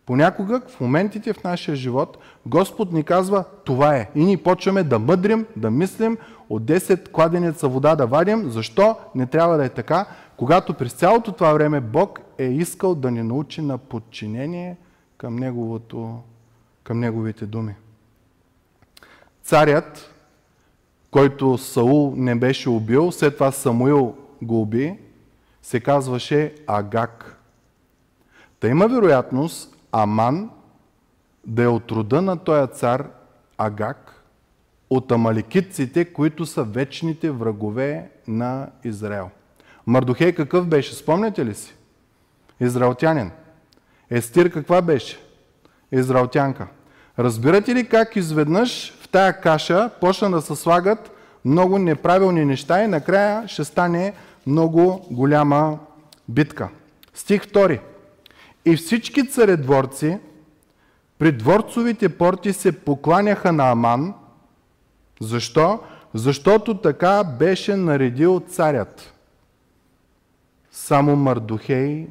Понякога 0.07 0.63
в 0.69 0.81
моментите 0.81 1.33
в 1.33 1.45
нашия 1.45 1.77
живот 1.77 2.19
Господ 2.47 2.93
ни 2.93 3.05
казва 3.05 3.45
това 3.65 3.97
е. 3.97 4.11
И 4.15 4.25
ние 4.25 4.37
почваме 4.37 4.83
да 4.83 4.99
мъдрим, 4.99 5.47
да 5.57 5.71
мислим, 5.71 6.19
от 6.49 6.63
10 6.63 7.11
кладенеца 7.11 7.69
вода 7.69 7.97
да 7.97 8.07
вадим. 8.07 8.51
Защо 8.51 8.97
не 9.15 9.27
трябва 9.27 9.57
да 9.57 9.65
е 9.65 9.69
така? 9.69 10.07
Когато 10.37 10.75
през 10.75 10.93
цялото 10.93 11.33
това 11.33 11.53
време 11.53 11.81
Бог 11.81 12.21
е 12.39 12.45
искал 12.45 12.95
да 12.95 13.11
ни 13.11 13.23
научи 13.23 13.63
на 13.63 13.79
подчинение 13.79 14.77
към, 15.17 15.37
неговото, 15.37 16.19
към 16.85 17.01
неговите 17.01 17.47
думи. 17.47 17.75
Царят, 19.43 20.15
който 21.11 21.59
Саул 21.59 22.15
не 22.17 22.35
беше 22.35 22.69
убил, 22.69 23.13
след 23.13 23.35
това 23.35 23.53
Самуил 23.53 24.15
го 24.43 24.63
уби, 24.63 24.99
се 25.63 25.81
казваше 25.81 26.55
Агак. 26.67 27.43
Та 28.61 28.69
има 28.69 28.89
вероятност 28.89 29.77
Аман 29.93 30.51
да 31.47 31.63
е 31.63 31.67
от 31.67 31.93
рода 31.93 32.23
на 32.23 32.37
този 32.37 32.73
цар 32.73 33.09
Агак, 33.59 34.23
от 34.91 35.13
амаликитците, 35.13 36.05
които 36.05 36.47
са 36.47 36.65
вечните 36.65 37.31
врагове 37.31 38.11
на 38.29 38.69
Израел. 38.85 39.31
Мардухей 39.87 40.33
какъв 40.33 40.67
беше? 40.67 40.95
Спомняте 40.95 41.47
ли 41.47 41.55
си? 41.55 41.75
Израелтянин. 42.61 43.31
Естир 44.11 44.53
каква 44.53 44.83
беше? 44.83 45.19
Израелтянка. 45.93 46.67
Разбирате 47.19 47.75
ли 47.75 47.89
как 47.89 48.17
изведнъж 48.17 48.93
в 49.01 49.09
тая 49.09 49.41
каша 49.41 49.91
почна 50.01 50.31
да 50.31 50.43
се 50.43 50.57
слагат 50.57 51.11
много 51.45 51.79
неправилни 51.79 52.45
неща 52.45 52.85
и 52.85 52.87
накрая 52.87 53.49
ще 53.49 53.65
стане 53.65 54.15
много 54.47 55.07
голяма 55.11 55.79
битка. 56.29 56.69
Стих 57.15 57.47
2. 57.47 57.81
И 58.65 58.77
всички 58.77 59.29
царедворци 59.29 60.19
при 61.23 61.33
дворцовите 61.33 62.19
порти 62.19 62.53
се 62.53 62.85
покланяха 62.85 63.53
на 63.53 63.71
Аман. 63.71 64.15
Защо? 65.21 65.81
Защото 66.15 66.81
така 66.81 67.25
беше 67.25 67.77
наредил 67.77 68.41
царят. 68.41 69.15
Само 70.71 71.17
Мардухей 71.17 72.09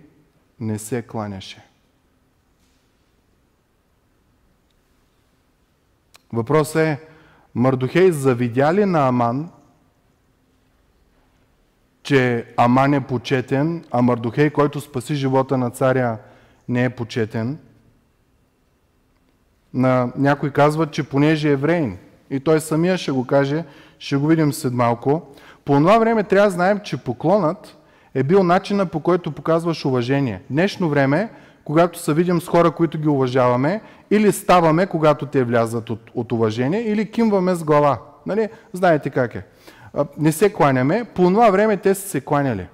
не 0.60 0.80
се 0.80 1.02
кланяше. 1.02 1.66
Въпросът 6.34 6.76
е, 6.76 7.00
Мардухей 7.56 8.12
завидя 8.12 8.74
ли 8.74 8.86
на 8.86 9.08
Аман, 9.08 9.50
че 12.04 12.46
Аман 12.58 12.94
е 12.94 13.08
почетен, 13.08 13.86
а 13.92 14.02
Мардухей, 14.02 14.50
който 14.50 14.82
спаси 14.82 15.16
живота 15.16 15.58
на 15.58 15.70
царя, 15.70 16.18
не 16.70 16.84
е 16.84 16.90
почетен? 16.90 17.60
На 19.74 20.12
някой 20.18 20.50
казват, 20.50 20.92
че 20.92 21.04
понеже 21.04 21.50
е 21.50 21.52
евреин, 21.52 21.98
и 22.30 22.40
той 22.40 22.60
самия 22.60 22.98
ще 22.98 23.12
го 23.12 23.28
каже, 23.28 23.64
ще 24.00 24.16
го 24.16 24.28
видим 24.28 24.54
след 24.54 24.74
малко, 24.74 25.22
по 25.66 25.74
това 25.74 25.98
време 25.98 26.24
трябва 26.24 26.48
да 26.48 26.54
знаем, 26.54 26.80
че 26.84 26.98
поклонът 26.98 27.78
е 28.16 28.24
бил 28.24 28.44
начина 28.44 28.86
по 28.86 29.00
който 29.00 29.32
показваш 29.32 29.86
уважение. 29.86 30.42
Днешно 30.50 30.90
време, 30.90 31.30
когато 31.64 32.00
се 32.00 32.14
видим 32.14 32.42
с 32.42 32.48
хора, 32.48 32.72
които 32.72 32.98
ги 32.98 33.08
уважаваме, 33.08 33.82
или 34.12 34.32
ставаме, 34.32 34.86
когато 34.86 35.26
те 35.26 35.44
влязат 35.44 35.90
от, 35.90 36.12
от 36.16 36.32
уважение, 36.32 36.82
или 36.82 37.12
кимваме 37.12 37.56
с 37.56 37.64
глава. 37.64 37.98
Нали? 38.26 38.50
Знаете 38.74 39.10
как 39.10 39.36
е. 39.36 39.44
Не 40.18 40.32
се 40.32 40.54
кланяме. 40.54 41.06
По 41.16 41.24
това 41.24 41.50
време 41.50 41.78
те 41.78 41.96
са 41.96 42.10
се 42.10 42.22
кланяли. 42.22 42.68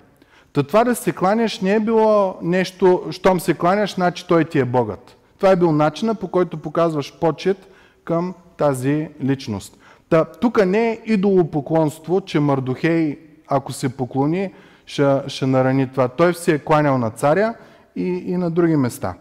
Та 0.53 0.63
това 0.63 0.83
да 0.83 0.95
се 0.95 1.11
кланяш 1.11 1.59
не 1.59 1.75
е 1.75 1.79
било 1.79 2.37
нещо, 2.41 3.03
щом 3.11 3.39
се 3.39 3.53
кланяш, 3.53 3.95
значи 3.95 4.27
той 4.27 4.45
ти 4.45 4.59
е 4.59 4.65
Богът. 4.65 5.16
Това 5.37 5.51
е 5.51 5.55
бил 5.55 5.71
начина 5.71 6.15
по 6.15 6.27
който 6.27 6.57
показваш 6.57 7.19
почет 7.19 7.57
към 8.03 8.33
тази 8.57 9.09
личност. 9.23 9.77
Та, 10.09 10.25
тук 10.25 10.65
не 10.65 10.91
е 10.91 11.01
идолопоклонство, 11.05 12.21
че 12.21 12.39
Мардухей, 12.39 13.19
ако 13.47 13.73
се 13.73 13.97
поклони, 13.97 14.53
ще, 14.85 15.21
ще 15.27 15.45
нарани 15.45 15.91
това. 15.91 16.07
Той 16.07 16.33
се 16.33 16.53
е 16.53 16.59
кланял 16.59 16.97
на 16.97 17.09
царя 17.09 17.53
и, 17.95 18.03
и 18.03 18.37
на 18.37 18.51
други 18.51 18.75
места. 18.75 19.15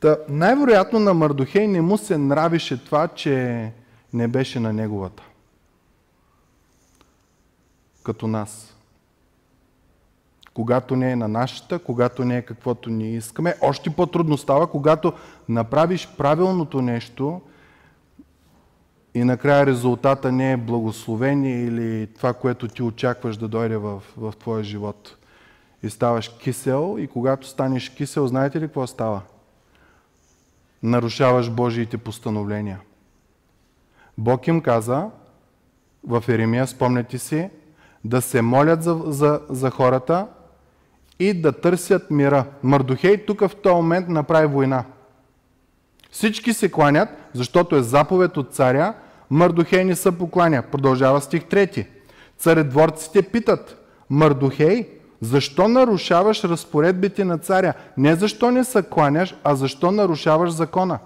Та, 0.00 0.16
най-вероятно 0.28 0.98
на 0.98 1.14
Мардухей 1.14 1.66
не 1.66 1.80
му 1.80 1.98
се 1.98 2.18
нравише 2.18 2.84
това, 2.84 3.08
че 3.08 3.72
не 4.12 4.28
беше 4.28 4.60
на 4.60 4.72
неговата. 4.72 5.22
Като 8.02 8.26
нас. 8.26 8.69
Когато 10.54 10.96
не 10.96 11.12
е 11.12 11.16
на 11.16 11.28
нашата, 11.28 11.78
когато 11.78 12.24
не 12.24 12.36
е 12.36 12.42
каквото 12.42 12.90
ние 12.90 13.16
искаме, 13.16 13.54
още 13.60 13.90
по-трудно 13.90 14.36
става, 14.36 14.66
когато 14.66 15.12
направиш 15.48 16.08
правилното 16.18 16.82
нещо 16.82 17.40
и 19.14 19.24
накрая 19.24 19.66
резултата 19.66 20.32
не 20.32 20.52
е 20.52 20.56
благословение 20.56 21.64
или 21.64 22.06
това, 22.06 22.32
което 22.32 22.68
ти 22.68 22.82
очакваш 22.82 23.36
да 23.36 23.48
дойде 23.48 23.76
в, 23.76 24.02
в 24.16 24.32
твоя 24.40 24.64
живот. 24.64 25.16
И 25.82 25.90
ставаш 25.90 26.28
кисел 26.28 26.96
и 26.98 27.06
когато 27.06 27.46
станеш 27.46 27.88
кисел, 27.88 28.26
знаете 28.26 28.60
ли 28.60 28.64
какво 28.64 28.86
става? 28.86 29.22
нарушаваш 30.82 31.50
Божиите 31.50 31.98
постановления. 31.98 32.80
Бог 34.18 34.46
им 34.46 34.60
каза 34.60 35.10
в 36.06 36.24
Еремия, 36.28 36.66
спомняте 36.66 37.18
си, 37.18 37.50
да 38.04 38.22
се 38.22 38.42
молят 38.42 38.82
за, 38.82 39.02
за, 39.06 39.40
за 39.48 39.70
хората 39.70 40.26
и 41.20 41.34
да 41.34 41.52
търсят 41.52 42.10
мира. 42.10 42.44
Мардухей 42.62 43.26
тук 43.26 43.40
в 43.40 43.50
този 43.62 43.74
момент 43.74 44.08
направи 44.08 44.46
война. 44.46 44.84
Всички 46.10 46.52
се 46.52 46.70
кланят, 46.70 47.08
защото 47.34 47.76
е 47.76 47.82
заповед 47.82 48.36
от 48.36 48.54
царя, 48.54 48.94
Мардухей 49.30 49.84
не 49.84 49.96
се 49.96 50.18
покланя. 50.18 50.62
Продължава 50.62 51.20
стих 51.20 51.42
3. 51.42 51.86
Царедворците 52.38 53.22
питат, 53.22 53.76
Мардухей, 54.10 54.88
защо 55.20 55.68
нарушаваш 55.68 56.44
разпоредбите 56.44 57.24
на 57.24 57.38
царя? 57.38 57.74
Не 57.96 58.14
защо 58.14 58.50
не 58.50 58.64
се 58.64 58.82
кланяш, 58.82 59.34
а 59.44 59.54
защо 59.54 59.90
нарушаваш 59.90 60.50
закона? 60.50 60.98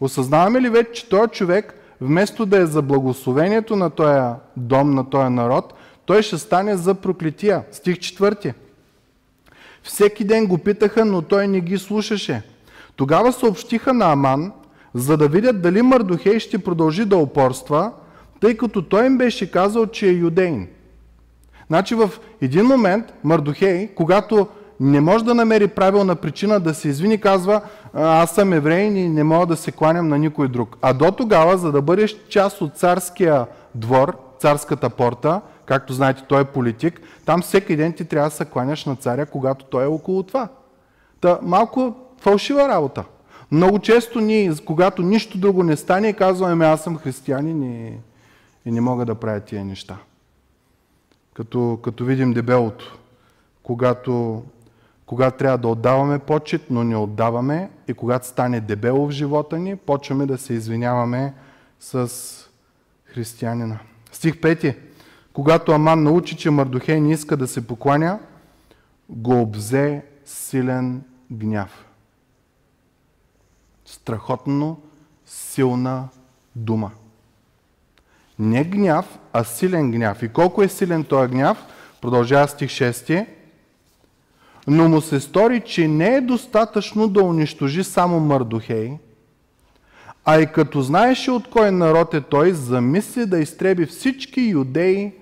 Осъзнаваме 0.00 0.60
ли 0.60 0.68
вече, 0.68 0.92
че 0.92 1.08
този 1.08 1.30
човек, 1.30 1.74
вместо 2.00 2.46
да 2.46 2.58
е 2.58 2.66
за 2.66 2.82
благословението 2.82 3.76
на 3.76 3.90
този 3.90 4.20
дом, 4.56 4.90
на 4.90 5.10
този 5.10 5.30
народ, 5.30 5.74
той 6.06 6.22
ще 6.22 6.38
стане 6.38 6.76
за 6.76 6.94
проклетия. 6.94 7.64
Стих 7.72 7.96
4. 7.96 8.54
Всеки 9.86 10.24
ден 10.24 10.46
го 10.46 10.58
питаха, 10.58 11.04
но 11.04 11.22
той 11.22 11.48
не 11.48 11.60
ги 11.60 11.78
слушаше. 11.78 12.42
Тогава 12.96 13.32
съобщиха 13.32 13.94
на 13.94 14.12
Аман, 14.12 14.52
за 14.94 15.16
да 15.16 15.28
видят 15.28 15.62
дали 15.62 15.82
Мардухей 15.82 16.38
ще 16.38 16.58
продължи 16.58 17.04
да 17.04 17.16
упорства, 17.16 17.92
тъй 18.40 18.56
като 18.56 18.82
той 18.82 19.06
им 19.06 19.18
беше 19.18 19.50
казал, 19.50 19.86
че 19.86 20.08
е 20.08 20.12
юдейн. 20.12 20.68
Значи 21.66 21.94
в 21.94 22.10
един 22.40 22.66
момент 22.66 23.04
Мардухей, 23.24 23.88
когато 23.94 24.46
не 24.80 25.00
може 25.00 25.24
да 25.24 25.34
намери 25.34 25.68
правилна 25.68 26.16
причина 26.16 26.60
да 26.60 26.74
се 26.74 26.88
извини, 26.88 27.20
казва, 27.20 27.60
аз 27.94 28.30
съм 28.34 28.52
евреин 28.52 28.96
и 28.96 29.08
не 29.08 29.24
мога 29.24 29.46
да 29.46 29.56
се 29.56 29.72
кланям 29.72 30.08
на 30.08 30.18
никой 30.18 30.48
друг. 30.48 30.76
А 30.82 30.92
до 30.92 31.10
тогава, 31.10 31.58
за 31.58 31.72
да 31.72 31.82
бъдеш 31.82 32.16
част 32.28 32.60
от 32.60 32.76
царския 32.76 33.46
двор, 33.74 34.16
царската 34.38 34.90
порта, 34.90 35.40
както 35.66 35.92
знаете, 35.92 36.22
той 36.28 36.40
е 36.40 36.44
политик, 36.44 37.00
там 37.24 37.42
всеки 37.42 37.76
ден 37.76 37.92
ти 37.92 38.04
трябва 38.04 38.28
да 38.28 38.34
се 38.34 38.44
кланяш 38.44 38.84
на 38.84 38.96
царя, 38.96 39.26
когато 39.26 39.64
той 39.64 39.84
е 39.84 39.86
около 39.86 40.22
това. 40.22 40.48
Та 41.20 41.38
малко 41.42 41.94
фалшива 42.20 42.68
работа. 42.68 43.04
Много 43.50 43.78
често 43.78 44.20
ние, 44.20 44.54
когато 44.66 45.02
нищо 45.02 45.38
друго 45.38 45.62
не 45.62 45.76
стане, 45.76 46.12
казваме, 46.12 46.66
аз 46.66 46.82
съм 46.84 46.98
християнин 46.98 47.62
и, 47.62 47.92
и 48.64 48.70
не 48.70 48.80
мога 48.80 49.04
да 49.04 49.14
правя 49.14 49.40
тия 49.40 49.64
неща 49.64 49.96
като, 51.36 51.78
като 51.82 52.04
видим 52.04 52.32
дебелото, 52.32 52.98
когато, 53.62 54.44
когато 55.06 55.38
трябва 55.38 55.58
да 55.58 55.68
отдаваме 55.68 56.18
почет, 56.18 56.62
но 56.70 56.84
не 56.84 56.96
отдаваме 56.96 57.70
и 57.88 57.94
когато 57.94 58.26
стане 58.26 58.60
дебело 58.60 59.06
в 59.06 59.10
живота 59.10 59.58
ни, 59.58 59.76
почваме 59.76 60.26
да 60.26 60.38
се 60.38 60.52
извиняваме 60.52 61.34
с 61.80 62.10
християнина. 63.04 63.78
Стих 64.12 64.34
5. 64.34 64.76
Когато 65.36 65.72
Аман 65.72 66.02
научи, 66.02 66.36
че 66.36 66.50
Мардухей 66.50 67.00
не 67.00 67.12
иска 67.12 67.36
да 67.36 67.46
се 67.46 67.66
покланя, 67.66 68.18
го 69.08 69.40
обзе 69.40 70.04
силен 70.24 71.02
гняв. 71.32 71.86
Страхотно 73.84 74.80
силна 75.26 76.08
дума. 76.54 76.90
Не 78.38 78.64
гняв, 78.64 79.18
а 79.32 79.44
силен 79.44 79.92
гняв. 79.92 80.22
И 80.22 80.28
колко 80.28 80.62
е 80.62 80.68
силен 80.68 81.04
този 81.04 81.30
гняв? 81.30 81.58
Продължава 82.00 82.48
стих 82.48 82.70
6. 82.70 83.26
Но 84.66 84.88
му 84.88 85.00
се 85.00 85.20
стори, 85.20 85.60
че 85.60 85.88
не 85.88 86.14
е 86.14 86.20
достатъчно 86.20 87.08
да 87.08 87.22
унищожи 87.22 87.84
само 87.84 88.20
Мардухей, 88.20 88.92
а 90.24 90.40
и 90.40 90.52
като 90.52 90.82
знаеше 90.82 91.30
от 91.30 91.50
кой 91.50 91.72
народ 91.72 92.14
е 92.14 92.20
той, 92.20 92.52
замисли 92.52 93.26
да 93.26 93.38
изтреби 93.38 93.86
всички 93.86 94.40
юдеи 94.40 95.12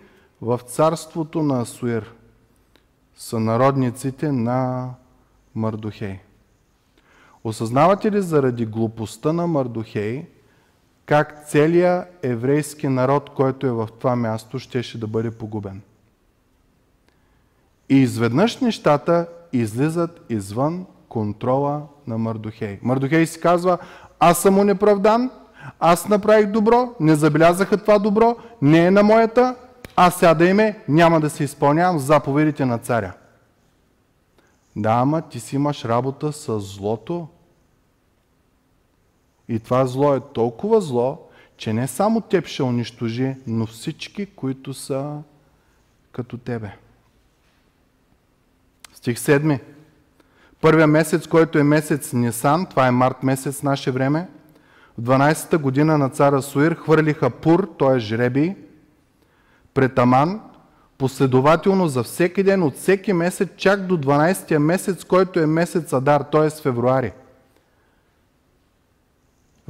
в 0.44 0.60
царството 0.66 1.42
на 1.42 1.60
Асуир, 1.60 2.12
сънародниците 3.16 4.32
на 4.32 4.90
Мардухей. 5.54 6.18
Осъзнавате 7.44 8.12
ли 8.12 8.22
заради 8.22 8.66
глупостта 8.66 9.32
на 9.32 9.46
Мардухей, 9.46 10.26
как 11.06 11.46
целият 11.48 12.08
еврейски 12.22 12.88
народ, 12.88 13.30
който 13.30 13.66
е 13.66 13.70
в 13.70 13.88
това 13.98 14.16
място, 14.16 14.58
щеше 14.58 15.00
да 15.00 15.06
бъде 15.06 15.30
погубен. 15.30 15.82
И 17.88 17.96
изведнъж 17.96 18.58
нещата 18.60 19.26
излизат 19.52 20.20
извън 20.28 20.86
контрола 21.08 21.82
на 22.06 22.18
Мардухей. 22.18 22.78
Мардухей 22.82 23.26
си 23.26 23.40
казва, 23.40 23.78
аз 24.20 24.38
съм 24.38 24.58
унеправдан, 24.58 25.30
аз 25.80 26.08
направих 26.08 26.46
добро, 26.46 26.94
не 27.00 27.14
забелязаха 27.14 27.76
това 27.76 27.98
добро, 27.98 28.36
не 28.62 28.86
е 28.86 28.90
на 28.90 29.02
моята, 29.02 29.56
аз 29.96 30.18
сега 30.18 30.34
да 30.34 30.46
име 30.46 30.80
няма 30.88 31.20
да 31.20 31.30
се 31.30 31.44
изпълнявам 31.44 31.98
заповедите 31.98 32.64
на 32.64 32.78
царя. 32.78 33.12
Да, 34.76 34.90
ама 34.90 35.22
ти 35.22 35.40
си 35.40 35.56
имаш 35.56 35.84
работа 35.84 36.32
с 36.32 36.60
злото. 36.60 37.28
И 39.48 39.58
това 39.58 39.86
зло 39.86 40.14
е 40.14 40.20
толкова 40.20 40.80
зло, 40.80 41.28
че 41.56 41.72
не 41.72 41.88
само 41.88 42.20
теб 42.20 42.46
ще 42.46 42.62
унищожи, 42.62 43.36
но 43.46 43.66
всички, 43.66 44.26
които 44.26 44.74
са 44.74 45.18
като 46.12 46.38
тебе. 46.38 46.70
Стих 48.94 49.18
7. 49.18 49.60
Първия 50.60 50.86
месец, 50.86 51.26
който 51.26 51.58
е 51.58 51.62
месец 51.62 52.12
Нисан, 52.12 52.66
това 52.66 52.86
е 52.86 52.90
март 52.90 53.22
месец 53.22 53.62
наше 53.62 53.90
време, 53.90 54.28
в 54.98 55.02
12-та 55.02 55.58
година 55.58 55.98
на 55.98 56.08
цара 56.08 56.42
Суир 56.42 56.74
хвърлиха 56.74 57.30
пур, 57.30 57.68
т.е. 57.78 57.98
жреби, 57.98 58.56
пред 59.74 59.98
Аман, 59.98 60.40
последователно 60.98 61.88
за 61.88 62.02
всеки 62.02 62.42
ден, 62.42 62.62
от 62.62 62.76
всеки 62.76 63.12
месец, 63.12 63.48
чак 63.56 63.86
до 63.86 63.96
12-я 63.96 64.60
месец, 64.60 65.04
който 65.04 65.40
е 65.40 65.46
месец 65.46 65.92
Адар, 65.92 66.20
т.е. 66.20 66.50
февруари. 66.50 67.12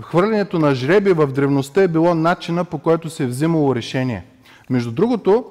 Хвърлянето 0.00 0.58
на 0.58 0.74
жреби 0.74 1.12
в 1.12 1.26
древността 1.26 1.82
е 1.82 1.88
било 1.88 2.14
начина 2.14 2.64
по 2.64 2.78
който 2.78 3.10
се 3.10 3.24
е 3.24 3.26
взимало 3.26 3.74
решение. 3.74 4.24
Между 4.70 4.92
другото, 4.92 5.44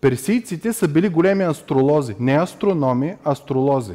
персийците 0.00 0.72
са 0.72 0.88
били 0.88 1.08
големи 1.08 1.44
астролози. 1.44 2.16
Не 2.20 2.32
астрономи, 2.32 3.16
астролози. 3.26 3.94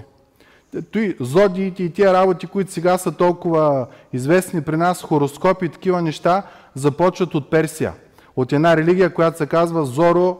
Той, 0.92 1.16
зодиите 1.20 1.84
и 1.84 1.94
тия 1.94 2.14
работи, 2.14 2.48
които 2.48 2.72
сега 2.72 2.98
са 2.98 3.12
толкова 3.12 3.88
известни 4.14 4.62
при 4.62 4.78
нас, 4.78 5.02
хороскопи 5.02 5.66
и 5.66 5.70
такива 5.70 6.02
неща, 6.02 6.44
започват 6.76 7.36
от 7.36 7.50
Персия. 7.50 7.94
От 8.36 8.54
една 8.54 8.78
религия, 8.78 9.14
която 9.14 9.38
се 9.38 9.46
казва 9.46 9.86
Зоро, 9.86 10.38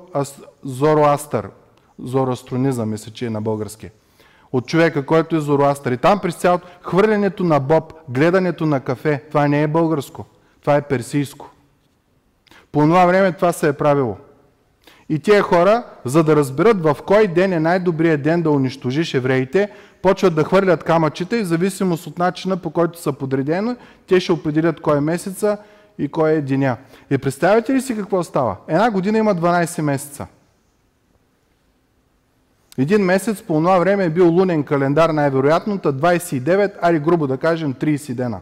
Зороастър. 0.64 1.50
Зороастронизъм, 2.04 2.90
мисля, 2.90 3.12
че 3.12 3.26
е 3.26 3.30
на 3.30 3.42
български. 3.42 3.90
От 4.52 4.68
човека, 4.68 5.06
който 5.06 5.36
е 5.36 5.40
Зороастър. 5.40 5.92
И 5.92 5.98
там 5.98 6.20
през 6.20 6.36
цялото 6.36 6.68
хвърлянето 6.82 7.44
на 7.44 7.60
боб, 7.60 7.94
гледането 8.10 8.66
на 8.66 8.80
кафе, 8.80 9.24
това 9.30 9.48
не 9.48 9.64
е 9.64 9.68
българско. 9.68 10.26
Това 10.62 10.76
е 10.76 10.82
персийско. 10.82 11.50
По 12.72 12.80
това 12.82 13.06
време 13.06 13.32
това 13.32 13.52
се 13.52 13.68
е 13.68 13.74
правило. 13.74 14.18
И 15.10 15.20
тия 15.20 15.42
хора, 15.42 15.84
за 16.06 16.24
да 16.24 16.36
разберат 16.36 16.84
в 16.84 16.98
кой 17.06 17.28
ден 17.28 17.54
е 17.54 17.60
най-добрият 17.60 18.22
ден 18.22 18.42
да 18.42 18.52
унищожиш 18.52 19.14
евреите, 19.14 19.70
почват 20.02 20.36
да 20.36 20.44
хвърлят 20.44 20.84
камъчета 20.84 21.38
и 21.38 21.44
в 21.44 21.48
зависимост 21.48 22.08
от 22.08 22.20
начина 22.20 22.58
по 22.58 22.70
който 22.70 23.02
са 23.02 23.14
подредени, 23.14 23.76
те 24.08 24.20
ще 24.20 24.32
определят 24.32 24.82
кой 24.82 24.98
е 24.98 25.02
месеца 25.02 25.58
и 25.98 26.08
кой 26.08 26.32
е 26.32 26.42
деня. 26.42 26.78
И 27.10 27.18
представяте 27.18 27.74
ли 27.74 27.82
си 27.82 27.98
какво 27.98 28.24
става? 28.24 28.58
Една 28.68 28.92
година 28.92 29.18
има 29.18 29.36
12 29.36 29.82
месеца. 29.82 30.28
Един 32.78 33.02
месец 33.02 33.42
по 33.42 33.54
това 33.54 33.80
време 33.80 34.06
е 34.06 34.10
бил 34.10 34.30
лунен 34.30 34.64
календар, 34.64 35.10
най-вероятно, 35.10 35.80
29, 35.80 36.74
али 36.82 37.00
грубо 37.00 37.28
да 37.28 37.38
кажем 37.38 37.74
30 37.74 38.14
дена. 38.14 38.40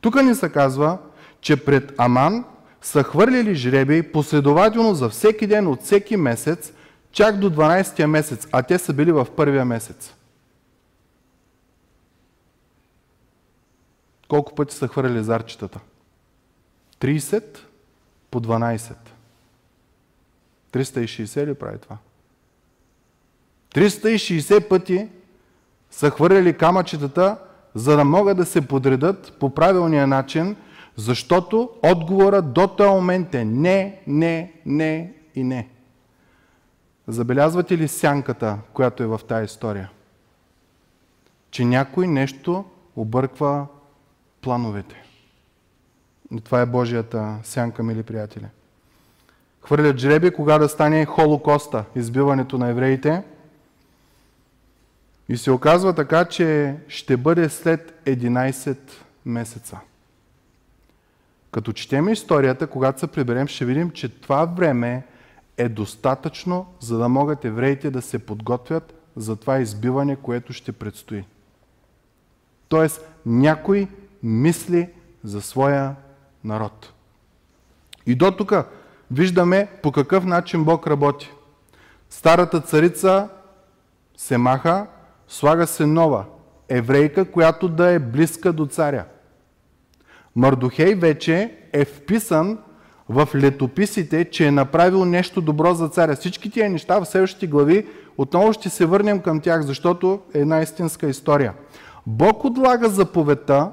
Тук 0.00 0.22
ни 0.22 0.34
се 0.34 0.48
казва, 0.48 0.98
че 1.40 1.64
пред 1.64 1.92
Аман 1.98 2.44
са 2.82 3.02
хвърлили 3.02 3.54
жреби 3.54 4.02
последователно 4.02 4.94
за 4.94 5.08
всеки 5.08 5.46
ден 5.46 5.66
от 5.66 5.82
всеки 5.82 6.16
месец, 6.16 6.72
чак 7.12 7.36
до 7.36 7.50
12-я 7.50 8.08
месец, 8.08 8.48
а 8.52 8.62
те 8.62 8.78
са 8.78 8.92
били 8.92 9.12
в 9.12 9.26
първия 9.36 9.64
месец. 9.64 10.14
Колко 14.28 14.54
пъти 14.54 14.74
са 14.74 14.88
хвърляли 14.88 15.22
зарчетата? 15.22 15.80
30 17.00 17.58
по 18.30 18.40
12. 18.40 18.94
360 20.72 21.46
ли 21.46 21.54
прави 21.54 21.78
това? 21.78 21.96
360 23.74 24.68
пъти 24.68 25.08
са 25.90 26.10
хвърляли 26.10 26.56
камъчетата, 26.56 27.38
за 27.74 27.96
да 27.96 28.04
могат 28.04 28.36
да 28.36 28.46
се 28.46 28.68
подредат 28.68 29.36
по 29.40 29.54
правилния 29.54 30.06
начин, 30.06 30.56
защото 30.96 31.70
отговорът 31.82 32.52
до 32.52 32.68
този 32.68 32.90
момент 32.90 33.34
е 33.34 33.44
не, 33.44 34.02
не, 34.06 34.52
не 34.66 35.12
и 35.34 35.44
не. 35.44 35.68
Забелязвате 37.08 37.78
ли 37.78 37.88
сянката, 37.88 38.58
която 38.72 39.02
е 39.02 39.06
в 39.06 39.20
тази 39.28 39.44
история? 39.44 39.90
Че 41.50 41.64
някой 41.64 42.06
нещо 42.06 42.64
обърква 42.96 43.66
плановете. 44.40 45.09
И 46.36 46.40
това 46.40 46.60
е 46.60 46.66
Божията 46.66 47.38
сянка, 47.42 47.82
мили 47.82 48.02
приятели. 48.02 48.46
Хвърлят 49.62 49.98
жреби, 49.98 50.30
кога 50.30 50.58
да 50.58 50.68
стане 50.68 51.06
Холокоста, 51.06 51.84
избиването 51.96 52.58
на 52.58 52.68
евреите. 52.68 53.22
И 55.28 55.36
се 55.36 55.50
оказва 55.50 55.94
така, 55.94 56.24
че 56.24 56.76
ще 56.88 57.16
бъде 57.16 57.48
след 57.48 58.02
11 58.06 58.76
месеца. 59.26 59.78
Като 61.50 61.72
четем 61.72 62.08
историята, 62.08 62.66
когато 62.66 63.00
се 63.00 63.06
приберем, 63.06 63.46
ще 63.46 63.64
видим, 63.64 63.90
че 63.90 64.08
това 64.08 64.44
време 64.44 65.02
е 65.56 65.68
достатъчно, 65.68 66.66
за 66.80 66.98
да 66.98 67.08
могат 67.08 67.44
евреите 67.44 67.90
да 67.90 68.02
се 68.02 68.18
подготвят 68.18 68.94
за 69.16 69.36
това 69.36 69.58
избиване, 69.58 70.16
което 70.16 70.52
ще 70.52 70.72
предстои. 70.72 71.24
Тоест, 72.68 73.08
някой 73.26 73.88
мисли 74.22 74.88
за 75.24 75.42
своя 75.42 75.94
народ. 76.44 76.92
И 78.06 78.14
до 78.14 78.30
тук 78.30 78.52
виждаме 79.10 79.68
по 79.82 79.92
какъв 79.92 80.24
начин 80.24 80.64
Бог 80.64 80.86
работи. 80.86 81.32
Старата 82.10 82.60
царица 82.60 83.28
се 84.16 84.38
маха, 84.38 84.86
слага 85.28 85.66
се 85.66 85.86
нова 85.86 86.24
еврейка, 86.68 87.24
която 87.24 87.68
да 87.68 87.90
е 87.90 87.98
близка 87.98 88.52
до 88.52 88.66
царя. 88.66 89.04
Мардухей 90.36 90.94
вече 90.94 91.58
е 91.72 91.84
вписан 91.84 92.58
в 93.08 93.28
летописите, 93.34 94.30
че 94.30 94.46
е 94.46 94.50
направил 94.50 95.04
нещо 95.04 95.40
добро 95.40 95.74
за 95.74 95.88
царя. 95.88 96.16
Всички 96.16 96.50
тия 96.50 96.70
неща 96.70 96.98
в 96.98 97.06
следващите 97.06 97.46
глави 97.46 97.86
отново 98.18 98.52
ще 98.52 98.68
се 98.68 98.86
върнем 98.86 99.20
към 99.20 99.40
тях, 99.40 99.62
защото 99.62 100.20
е 100.34 100.38
една 100.38 100.60
истинска 100.60 101.06
история. 101.06 101.54
Бог 102.06 102.44
отлага 102.44 102.88
заповедта 102.88 103.70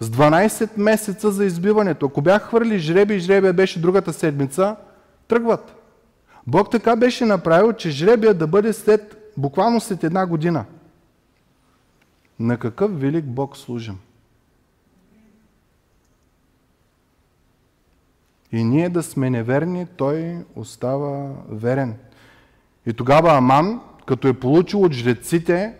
с 0.00 0.10
12 0.10 0.70
месеца 0.76 1.30
за 1.30 1.44
избиването. 1.44 2.06
Ако 2.06 2.22
бях 2.22 2.42
хвърли 2.42 2.78
жреби 2.78 3.14
и 3.14 3.18
жребия 3.18 3.52
беше 3.52 3.80
другата 3.80 4.12
седмица, 4.12 4.76
тръгват. 5.28 5.74
Бог 6.46 6.70
така 6.70 6.96
беше 6.96 7.24
направил, 7.24 7.72
че 7.72 7.90
жребия 7.90 8.34
да 8.34 8.46
бъде 8.46 8.72
след, 8.72 9.32
буквално 9.36 9.80
след 9.80 10.04
една 10.04 10.26
година. 10.26 10.64
На 12.40 12.56
какъв 12.56 13.00
велик 13.00 13.24
Бог 13.24 13.56
служим? 13.56 13.98
И 18.52 18.64
ние 18.64 18.88
да 18.88 19.02
сме 19.02 19.30
неверни, 19.30 19.86
той 19.96 20.36
остава 20.56 21.30
верен. 21.48 21.94
И 22.86 22.92
тогава 22.92 23.36
Аман, 23.36 23.80
като 24.06 24.28
е 24.28 24.32
получил 24.32 24.82
от 24.82 24.92
жреците 24.92 25.74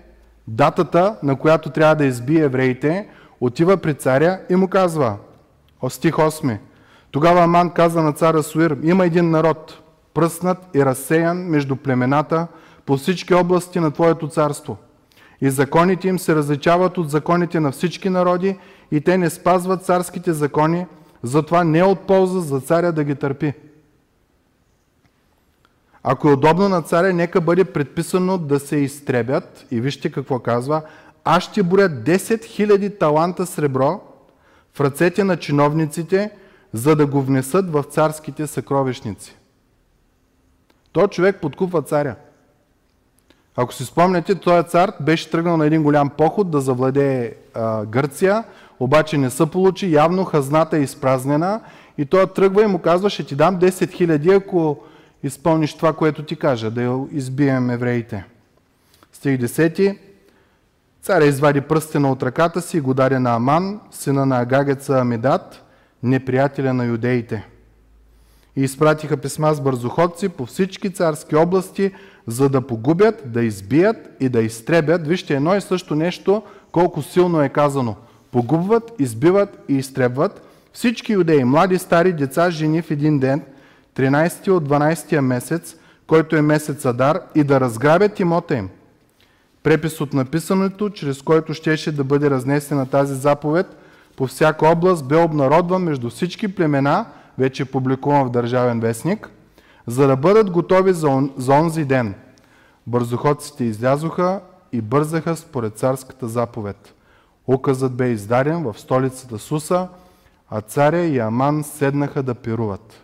датата, 0.49 1.19
на 1.23 1.37
която 1.37 1.71
трябва 1.71 1.95
да 1.95 2.05
избие 2.05 2.41
евреите, 2.41 3.09
отива 3.41 3.77
при 3.77 3.95
царя 3.95 4.41
и 4.51 4.57
му 4.57 4.69
казва, 4.69 5.17
о 5.83 5.91
стих 5.91 6.15
8, 6.15 6.59
тогава 7.11 7.41
Аман 7.41 7.71
каза 7.71 8.03
на 8.03 8.13
цара 8.13 8.43
Суир, 8.43 8.79
има 8.83 9.07
един 9.07 9.31
народ, 9.31 9.83
пръснат 10.15 10.59
и 10.75 10.85
разсеян 10.85 11.39
между 11.39 11.77
племената 11.77 12.47
по 12.87 12.97
всички 12.97 13.35
области 13.35 13.81
на 13.81 13.91
Твоето 13.91 14.29
царство. 14.29 14.77
И 15.41 15.51
законите 15.51 16.09
им 16.09 16.19
се 16.19 16.35
различават 16.35 16.99
от 16.99 17.11
законите 17.11 17.61
на 17.61 17.73
всички 17.73 18.09
народи 18.09 18.59
и 18.91 19.01
те 19.01 19.19
не 19.19 19.31
спазват 19.31 19.85
царските 19.85 20.33
закони, 20.33 20.87
затова 21.23 21.65
не 21.65 21.79
е 21.79 21.85
от 21.85 22.01
полза 22.01 22.41
за 22.41 22.61
царя 22.61 22.93
да 22.93 23.05
ги 23.05 23.15
търпи. 23.15 23.53
Ако 26.03 26.29
е 26.29 26.33
удобно 26.33 26.69
на 26.69 26.83
царя, 26.83 27.13
нека 27.13 27.41
бъде 27.41 27.65
предписано 27.65 28.39
да 28.39 28.61
се 28.61 28.77
изтребят. 28.77 29.67
И 29.71 29.81
вижте 29.81 30.13
какво 30.13 30.39
казва. 30.39 30.83
Аз 31.31 31.43
ще 31.43 31.63
боря 31.63 31.89
10 31.89 32.17
000 32.17 32.99
таланта 32.99 33.47
сребро 33.47 34.01
в 34.75 34.81
ръцете 34.81 35.25
на 35.25 35.37
чиновниците, 35.37 36.31
за 36.73 36.97
да 36.97 37.07
го 37.07 37.23
внесат 37.23 37.73
в 37.73 37.83
царските 37.83 38.47
съкровищници. 38.47 39.37
Той 40.93 41.09
човек 41.09 41.41
подкупва 41.41 41.83
царя. 41.83 42.15
Ако 43.57 43.75
си 43.75 43.85
спомняте, 43.85 44.35
този 44.35 44.69
цар 44.69 44.93
беше 45.01 45.31
тръгнал 45.31 45.57
на 45.57 45.67
един 45.67 45.83
голям 45.83 46.11
поход 46.11 46.51
да 46.51 46.61
завладее 46.61 47.33
а, 47.55 47.85
Гърция, 47.85 48.45
обаче 48.81 49.19
не 49.19 49.31
се 49.31 49.47
получи, 49.47 49.93
явно 49.93 50.25
хазната 50.25 50.77
е 50.77 50.83
изпразнена 50.83 51.61
и 51.99 52.05
той 52.05 52.27
тръгва 52.27 52.63
и 52.63 52.67
му 52.67 52.79
казва, 52.79 53.11
ще 53.11 53.25
ти 53.25 53.37
дам 53.37 53.59
10 53.59 53.69
000, 53.69 54.37
ако 54.37 54.79
изпълниш 55.23 55.75
това, 55.75 55.93
което 55.93 56.23
ти 56.23 56.37
кажа, 56.37 56.71
да 56.71 57.07
избием 57.13 57.71
евреите. 57.71 58.25
Стих 59.13 59.41
10. 59.41 60.08
Царя 61.09 61.25
извади 61.25 61.61
пръстена 61.61 62.13
от 62.13 62.23
ръката 62.23 62.63
си 62.63 62.77
и 62.77 62.81
го 62.81 62.95
даде 62.95 63.19
на 63.19 63.35
Аман, 63.35 63.81
сина 63.91 64.27
на 64.27 64.41
Агагеца 64.41 64.99
Амидат, 64.99 65.65
неприятеля 66.03 66.75
на 66.75 66.85
юдеите. 66.85 67.49
И 68.57 68.63
изпратиха 68.63 69.17
писма 69.17 69.55
с 69.55 69.61
бързоходци 69.61 70.29
по 70.29 70.47
всички 70.47 70.93
царски 70.93 71.37
области, 71.37 71.93
за 72.27 72.49
да 72.49 72.61
погубят, 72.61 73.23
да 73.25 73.43
избият 73.43 73.97
и 74.21 74.29
да 74.29 74.41
изтребят. 74.41 75.07
Вижте, 75.07 75.35
едно 75.35 75.57
и 75.57 75.61
също 75.61 75.95
нещо, 75.95 76.43
колко 76.73 77.03
силно 77.03 77.43
е 77.43 77.49
казано. 77.49 77.97
Погубват, 78.33 78.93
избиват 78.99 79.65
и 79.69 79.75
изтребват 79.75 80.43
всички 80.73 81.13
юдеи, 81.13 81.45
млади, 81.45 81.79
стари, 81.79 82.13
деца, 82.13 82.51
жени 82.51 82.83
в 82.83 82.91
един 82.91 83.19
ден, 83.19 83.43
13 83.97 84.49
от 84.51 84.69
12 84.69 85.21
месец, 85.21 85.77
който 86.07 86.37
е 86.37 86.43
месец 86.43 86.85
Адар, 86.85 87.21
и 87.35 87.45
да 87.45 87.61
разграбят 87.61 88.21
имота 88.21 88.55
им. 88.55 88.69
Препис 89.63 90.01
от 90.01 90.13
написаното, 90.13 90.91
чрез 90.91 91.23
който 91.23 91.55
щеше 91.55 91.93
да 91.93 92.05
бъде 92.05 92.31
разнесена 92.31 92.87
тази 92.87 93.15
заповед, 93.15 93.77
по 94.17 94.27
всяка 94.27 94.69
област 94.69 95.09
бе 95.09 95.17
обнародван 95.17 95.83
между 95.83 96.11
всички 96.11 96.55
племена, 96.55 97.07
вече 97.39 97.65
публикуван 97.65 98.27
в 98.27 98.31
Държавен 98.31 98.81
вестник, 98.81 99.31
за 99.87 100.07
да 100.07 100.17
бъдат 100.17 100.51
готови 100.51 100.93
за, 100.93 101.09
он, 101.09 101.33
за 101.37 101.53
онзи 101.53 101.85
ден. 101.85 102.15
Бързоходците 102.87 103.65
излязоха 103.65 104.41
и 104.73 104.81
бързаха 104.81 105.37
според 105.37 105.77
царската 105.77 106.29
заповед. 106.29 106.95
Указът 107.47 107.95
бе 107.95 108.09
издаден 108.09 108.63
в 108.63 108.79
столицата 108.79 109.39
Суса, 109.39 109.89
а 110.51 110.61
царя 110.61 111.05
и 111.05 111.19
Аман 111.19 111.65
седнаха 111.65 112.23
да 112.23 112.35
пируват. 112.35 113.01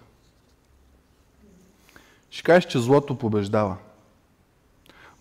Ще 2.31 2.43
кажеш, 2.43 2.65
че 2.65 2.79
злото 2.79 3.19
побеждава. 3.19 3.77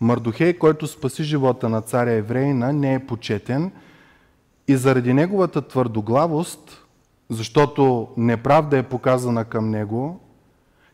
Мардухей, 0.02 0.58
който 0.58 0.88
спаси 0.88 1.24
живота 1.24 1.70
на 1.70 1.82
царя 1.82 2.12
еврейна, 2.12 2.74
не 2.74 2.94
е 2.94 3.06
почетен 3.06 3.72
и 4.68 4.78
заради 4.78 5.14
неговата 5.14 5.68
твърдоглавост, 5.68 6.86
защото 7.30 8.08
неправда 8.18 8.78
е 8.78 8.84
показана 8.84 9.46
към 9.46 9.70
него, 9.70 10.20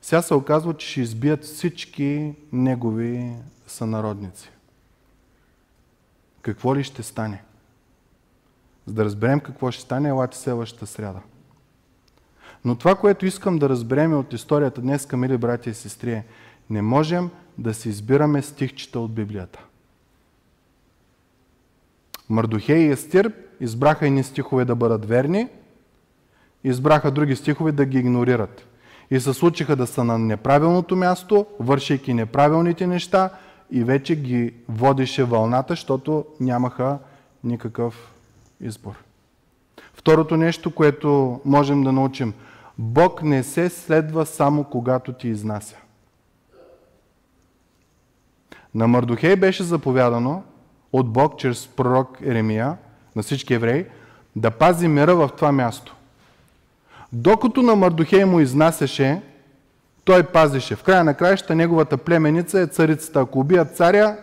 сега 0.01 0.21
се 0.21 0.33
оказва, 0.33 0.73
че 0.73 0.87
ще 0.87 1.01
избият 1.01 1.43
всички 1.43 2.35
негови 2.51 3.33
сънародници. 3.67 4.51
Какво 6.41 6.75
ли 6.75 6.83
ще 6.83 7.03
стане? 7.03 7.43
За 8.85 8.93
да 8.93 9.05
разберем 9.05 9.39
какво 9.39 9.71
ще 9.71 9.81
стане, 9.81 10.09
елате 10.09 10.37
следващата 10.37 10.87
сряда. 10.87 11.19
Но 12.65 12.75
това, 12.75 12.95
което 12.95 13.25
искам 13.25 13.59
да 13.59 13.69
разберем 13.69 14.19
от 14.19 14.33
историята 14.33 14.81
днес, 14.81 15.11
мили 15.11 15.37
братя 15.37 15.69
и 15.69 15.73
сестри, 15.73 16.11
е, 16.11 16.25
не 16.69 16.81
можем 16.81 17.29
да 17.59 17.73
си 17.73 17.89
избираме 17.89 18.41
стихчета 18.41 18.99
от 18.99 19.13
Библията. 19.13 19.59
Мардухей 22.29 22.77
и 22.77 22.91
Естир 22.91 23.33
избраха 23.59 24.07
едни 24.07 24.23
стихове 24.23 24.65
да 24.65 24.75
бъдат 24.75 25.05
верни, 25.05 25.47
избраха 26.63 27.11
други 27.11 27.35
стихове 27.35 27.71
да 27.71 27.85
ги 27.85 27.99
игнорират. 27.99 28.65
И 29.11 29.19
се 29.19 29.33
случиха 29.33 29.75
да 29.75 29.87
са 29.87 30.03
на 30.03 30.19
неправилното 30.19 30.95
място, 30.95 31.45
вършейки 31.59 32.13
неправилните 32.13 32.87
неща 32.87 33.29
и 33.71 33.83
вече 33.83 34.15
ги 34.15 34.53
водеше 34.69 35.23
вълната, 35.23 35.73
защото 35.73 36.25
нямаха 36.39 36.97
никакъв 37.43 38.13
избор. 38.61 38.95
Второто 39.93 40.37
нещо, 40.37 40.75
което 40.75 41.41
можем 41.45 41.83
да 41.83 41.91
научим. 41.91 42.33
Бог 42.77 43.23
не 43.23 43.43
се 43.43 43.69
следва 43.69 44.25
само 44.25 44.63
когато 44.63 45.13
ти 45.13 45.27
изнася. 45.27 45.75
На 48.75 48.87
Мардухей 48.87 49.35
беше 49.35 49.63
заповядано 49.63 50.43
от 50.93 51.09
Бог 51.09 51.39
чрез 51.39 51.67
пророк 51.67 52.17
Еремия 52.21 52.77
на 53.15 53.23
всички 53.23 53.53
евреи 53.53 53.85
да 54.35 54.51
пази 54.51 54.87
мира 54.87 55.15
в 55.15 55.29
това 55.35 55.51
място. 55.51 55.95
Докато 57.13 57.61
на 57.61 57.75
Мардухей 57.75 58.25
му 58.25 58.39
изнасяше, 58.39 59.21
той 60.05 60.23
пазеше. 60.23 60.75
В 60.75 60.83
края 60.83 61.03
на 61.03 61.13
краища 61.13 61.55
неговата 61.55 61.97
племеница 61.97 62.59
е 62.59 62.67
царицата. 62.67 63.19
Ако 63.19 63.39
убият 63.39 63.75
царя, 63.75 64.17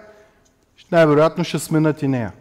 най-вероятно 0.92 1.44
ще 1.44 1.58
сменят 1.58 2.02
и 2.02 2.08
нея. 2.08 2.32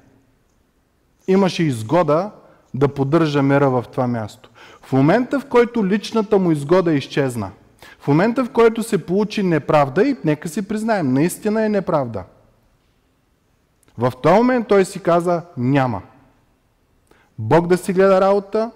Имаше 1.27 1.63
изгода 1.63 2.31
да 2.73 2.87
поддържа 2.87 3.43
мира 3.43 3.69
в 3.69 3.85
това 3.91 4.07
място. 4.07 4.49
В 4.81 4.91
момента, 4.91 5.39
в 5.39 5.45
който 5.45 5.85
личната 5.85 6.37
му 6.37 6.51
изгода 6.51 6.93
изчезна, 6.93 7.51
в 8.05 8.07
момента, 8.07 8.45
в 8.45 8.49
който 8.49 8.83
се 8.83 9.05
получи 9.05 9.43
неправда, 9.43 10.03
и 10.03 10.17
нека 10.23 10.49
си 10.49 10.67
признаем, 10.67 11.13
наистина 11.13 11.65
е 11.65 11.69
неправда, 11.69 12.23
в 13.97 14.13
този 14.23 14.35
момент 14.35 14.67
той 14.67 14.85
си 14.85 14.99
каза 14.99 15.41
няма. 15.57 16.01
Бог 17.39 17.67
да 17.67 17.77
си 17.77 17.93
гледа 17.93 18.21
работа, 18.21 18.71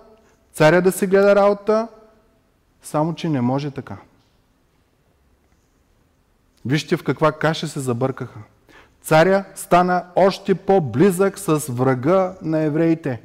царя 0.54 0.82
да 0.82 0.92
си 0.92 1.08
гледа 1.08 1.36
работа, 1.36 1.88
само 2.82 3.16
че 3.16 3.30
не 3.30 3.42
може 3.42 3.72
така. 3.72 3.98
Вижте 6.66 6.98
в 6.98 7.04
каква 7.04 7.32
каша 7.32 7.68
се 7.68 7.80
забъркаха. 7.80 8.40
Царя 9.02 9.46
стана 9.56 10.06
още 10.16 10.56
по-близък 10.56 11.40
с 11.40 11.60
врага 11.68 12.34
на 12.42 12.60
евреите. 12.60 13.22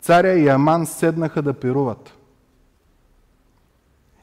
Царя 0.00 0.32
и 0.32 0.48
Аман 0.48 0.86
седнаха 0.86 1.42
да 1.42 1.54
пируват. 1.54 2.15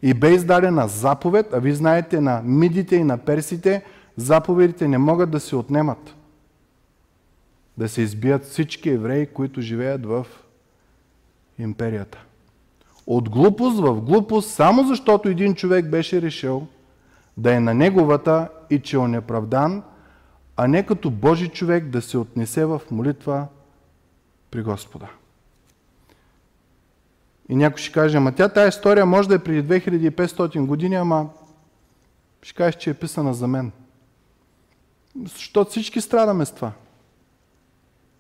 И 0.06 0.14
бе 0.14 0.34
издадена 0.34 0.88
заповед, 0.88 1.54
а 1.54 1.60
ви 1.60 1.74
знаете 1.74 2.22
на 2.22 2.42
мидите 2.44 2.96
и 2.96 3.04
на 3.04 3.18
персите, 3.18 3.84
заповедите 4.18 4.88
не 4.88 4.98
могат 4.98 5.32
да 5.32 5.40
се 5.40 5.56
отнемат. 5.56 6.16
Да 7.78 7.90
се 7.90 8.02
избият 8.02 8.46
всички 8.46 8.90
евреи, 8.90 9.26
които 9.26 9.62
живеят 9.62 10.06
в 10.06 10.26
империята. 11.60 12.18
От 13.08 13.30
глупост 13.30 13.80
в 13.80 14.02
глупост, 14.02 14.50
само 14.50 14.88
защото 14.88 15.30
един 15.30 15.56
човек 15.56 15.90
беше 15.90 16.22
решил 16.22 16.68
да 17.38 17.54
е 17.54 17.60
на 17.60 17.74
неговата 17.74 18.50
и 18.70 18.80
че 18.80 18.98
е 18.98 19.08
неправдан, 19.08 19.84
а 20.58 20.68
не 20.68 20.86
като 20.86 21.12
Божи 21.12 21.50
човек 21.50 21.86
да 21.90 22.02
се 22.02 22.18
отнесе 22.18 22.66
в 22.66 22.82
молитва 22.92 23.48
при 24.52 24.62
Господа. 24.62 25.08
И 27.50 27.56
някой 27.56 27.78
ще 27.78 27.92
каже, 27.92 28.18
ама 28.18 28.32
тя 28.32 28.50
тази 28.50 28.70
история 28.70 29.06
може 29.06 29.30
да 29.30 29.36
е 29.36 29.40
преди 29.40 29.82
2500 29.82 30.66
години, 30.66 30.96
ама 30.96 31.30
ще 32.42 32.54
кажеш, 32.54 32.76
че 32.76 32.90
е 32.90 32.94
писана 32.94 33.34
за 33.34 33.48
мен. 33.48 33.72
Защото 35.24 35.72
всички 35.72 36.02
страдаме 36.02 36.46
с 36.46 36.52
това. 36.52 36.72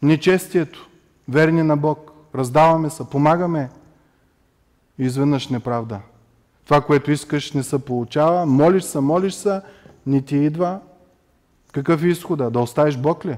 Нечестието, 0.01 0.89
верни 1.29 1.63
на 1.63 1.77
Бог, 1.77 2.11
раздаваме 2.35 2.89
се, 2.89 3.09
помагаме 3.09 3.69
изведнъж 4.99 5.47
неправда. 5.47 5.99
Това, 6.65 6.81
което 6.81 7.11
искаш, 7.11 7.51
не 7.51 7.63
се 7.63 7.85
получава, 7.85 8.45
молиш 8.45 8.83
се, 8.83 8.99
молиш 8.99 9.33
се, 9.33 9.61
не 10.05 10.21
ти 10.21 10.37
идва. 10.37 10.79
Какъв 11.71 12.03
е 12.03 12.07
изхода? 12.07 12.51
Да 12.51 12.59
оставиш 12.59 12.97
Бог 12.97 13.25
ли? 13.25 13.37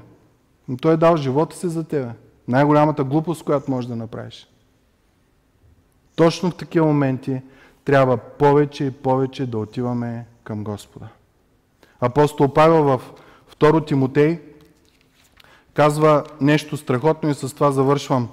Но 0.68 0.78
той 0.78 0.94
е 0.94 0.98
дал 0.98 1.18
живота 1.18 1.56
си 1.56 1.70
за 1.70 1.84
тебе. 1.84 2.12
Най-голямата 2.48 3.04
глупост, 3.04 3.44
която 3.44 3.72
можеш 3.72 3.88
да 3.88 3.96
направиш. 3.96 4.48
Точно 6.16 6.52
в 6.52 6.56
такива 6.56 6.86
моменти 6.86 7.42
трябва 7.86 8.18
повече 8.18 8.84
и 8.84 8.92
повече 8.92 9.46
да 9.46 9.58
отиваме 9.58 10.26
към 10.44 10.64
Господа. 10.64 11.08
Апостол 12.00 12.54
Павел 12.54 12.84
в 12.84 13.02
2 13.60 13.88
Тимотей 13.88 14.42
казва 15.74 16.24
нещо 16.42 16.78
страхотно 16.78 17.30
и 17.30 17.34
с 17.34 17.56
това 17.56 17.72
завършвам. 17.72 18.30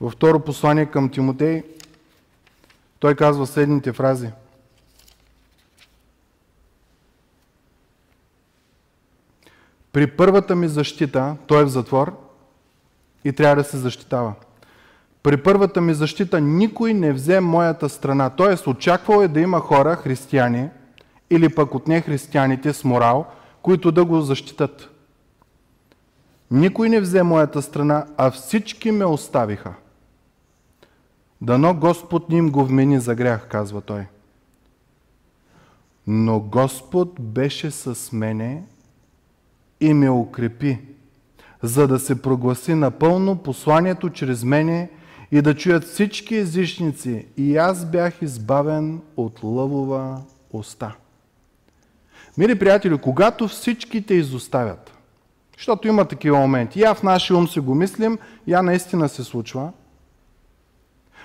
Във 0.00 0.12
второ 0.12 0.40
послание 0.40 0.86
към 0.86 1.10
Тимотей 1.10 1.62
той 2.98 3.14
казва 3.14 3.46
следните 3.46 3.92
фрази. 3.92 4.30
При 9.92 10.06
първата 10.06 10.56
ми 10.56 10.68
защита, 10.68 11.36
той 11.46 11.62
е 11.62 11.64
в 11.64 11.68
затвор 11.68 12.16
и 13.24 13.32
трябва 13.32 13.56
да 13.56 13.64
се 13.64 13.78
защитава. 13.78 14.34
При 15.22 15.36
първата 15.36 15.80
ми 15.80 15.94
защита 15.94 16.40
никой 16.40 16.94
не 16.94 17.12
взе 17.12 17.40
моята 17.40 17.88
страна. 17.88 18.30
Тоест, 18.30 18.66
очаквал 18.66 19.22
е 19.22 19.28
да 19.28 19.40
има 19.40 19.60
хора, 19.60 19.96
християни, 19.96 20.68
или 21.30 21.54
пък 21.54 21.74
от 21.74 21.88
нехристияните 21.88 22.72
с 22.72 22.84
морал, 22.84 23.26
които 23.62 23.92
да 23.92 24.04
го 24.04 24.20
защитат. 24.20 24.90
Никой 26.50 26.88
не 26.88 27.00
взе 27.00 27.22
моята 27.22 27.62
страна, 27.62 28.06
а 28.16 28.30
всички 28.30 28.90
ме 28.90 29.04
оставиха. 29.04 29.74
Дано 31.40 31.74
Господ 31.74 32.28
ни 32.28 32.36
им 32.36 32.50
го 32.50 32.64
вмени 32.64 33.00
за 33.00 33.14
грях, 33.14 33.48
казва 33.48 33.80
той. 33.80 34.06
Но 36.06 36.40
Господ 36.40 37.20
беше 37.20 37.70
с 37.70 38.12
мене 38.12 38.64
и 39.80 39.94
ме 39.94 40.10
укрепи, 40.10 40.78
за 41.62 41.88
да 41.88 41.98
се 41.98 42.22
прогласи 42.22 42.74
напълно 42.74 43.36
посланието 43.36 44.10
чрез 44.10 44.44
мене 44.44 44.90
и 45.32 45.42
да 45.42 45.54
чуят 45.54 45.84
всички 45.84 46.36
езичници. 46.36 47.26
И 47.36 47.56
аз 47.56 47.84
бях 47.84 48.22
избавен 48.22 49.00
от 49.16 49.40
лъвова 49.42 50.20
уста. 50.52 50.96
Мили 52.38 52.58
приятели, 52.58 52.98
когато 52.98 53.48
всички 53.48 54.06
те 54.06 54.14
изоставят, 54.14 54.92
защото 55.56 55.88
има 55.88 56.04
такива 56.04 56.38
моменти, 56.38 56.80
я 56.80 56.94
в 56.94 57.02
нашия 57.02 57.36
ум 57.36 57.48
си 57.48 57.60
го 57.60 57.74
мислим, 57.74 58.18
я 58.46 58.62
наистина 58.62 59.08
се 59.08 59.24
случва, 59.24 59.72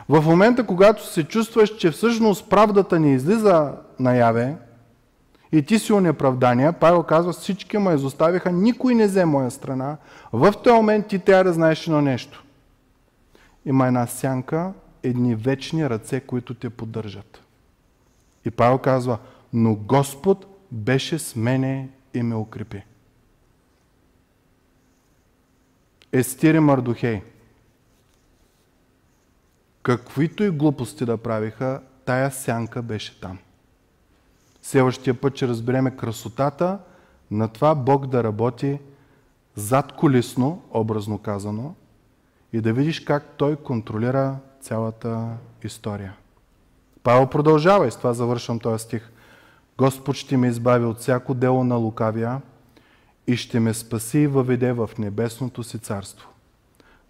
в 0.09 0.21
момента, 0.25 0.65
когато 0.65 1.07
се 1.07 1.23
чувстваш, 1.23 1.75
че 1.77 1.91
всъщност 1.91 2.49
правдата 2.49 2.99
ни 2.99 3.13
излиза 3.13 3.73
наяве 3.99 4.55
и 5.51 5.61
ти 5.61 5.79
си 5.79 5.93
онеправдания, 5.93 6.73
Павел 6.73 7.03
казва, 7.03 7.33
всички 7.33 7.77
ме 7.77 7.93
изоставиха, 7.93 8.51
никой 8.51 8.95
не 8.95 9.07
взе 9.07 9.25
моя 9.25 9.51
страна. 9.51 9.97
В 10.33 10.53
този 10.63 10.75
момент 10.75 11.07
ти 11.07 11.19
трябва 11.19 11.43
да 11.43 11.53
знаеш 11.53 11.87
едно 11.87 12.01
нещо. 12.01 12.44
Има 13.65 13.87
една 13.87 14.07
сянка, 14.07 14.73
едни 15.03 15.35
вечни 15.35 15.89
ръце, 15.89 16.19
които 16.19 16.53
те 16.53 16.69
поддържат. 16.69 17.41
И 18.45 18.51
Павел 18.51 18.77
казва, 18.77 19.17
но 19.53 19.75
Господ 19.75 20.45
беше 20.71 21.19
с 21.19 21.35
мене 21.35 21.89
и 22.13 22.23
ме 22.23 22.35
укрепи. 22.35 22.83
Естир 26.11 26.55
и 26.55 26.59
Мардухей. 26.59 27.21
Каквито 29.83 30.43
и 30.43 30.49
глупости 30.49 31.05
да 31.05 31.17
правиха, 31.17 31.81
тая 32.05 32.31
сянка 32.31 32.81
беше 32.81 33.19
там. 33.21 33.37
Следващия 34.61 35.21
път 35.21 35.35
ще 35.35 35.47
разбереме 35.47 35.97
красотата 35.97 36.79
на 37.31 37.47
това 37.47 37.75
Бог 37.75 38.07
да 38.07 38.23
работи 38.23 38.79
зад 39.55 39.91
колисно, 39.91 40.63
образно 40.71 41.17
казано, 41.17 41.75
и 42.55 42.61
да 42.61 42.73
видиш 42.73 42.99
как 42.99 43.25
Той 43.37 43.55
контролира 43.55 44.35
цялата 44.61 45.27
история. 45.63 46.15
Павел 47.03 47.27
продължава 47.27 47.87
и 47.87 47.91
с 47.91 47.97
това 47.97 48.13
завършвам 48.13 48.59
този 48.59 48.83
стих. 48.83 49.09
Господ 49.77 50.15
ще 50.15 50.37
ме 50.37 50.47
избави 50.47 50.85
от 50.85 50.99
всяко 50.99 51.33
дело 51.33 51.63
на 51.63 51.75
лукавия 51.75 52.41
и 53.27 53.37
ще 53.37 53.59
ме 53.59 53.73
спаси 53.73 54.19
и 54.19 54.27
въведе 54.27 54.73
в 54.73 54.89
небесното 54.99 55.63
си 55.63 55.79
царство, 55.79 56.29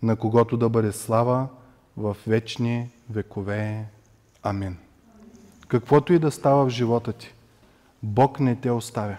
на 0.02 0.16
когото 0.16 0.58
да 0.58 0.70
бъде 0.70 0.91
слава 0.91 1.48
в 1.98 2.18
вечни 2.28 2.89
векове. 3.10 3.86
Амин. 4.43 4.78
Каквото 5.68 6.14
и 6.14 6.20
да 6.20 6.32
става 6.32 6.66
в 6.66 6.70
живота 6.70 7.14
ти, 7.14 7.34
Бог 8.04 8.39
не 8.39 8.56
те 8.56 8.72
оставя. 8.72 9.18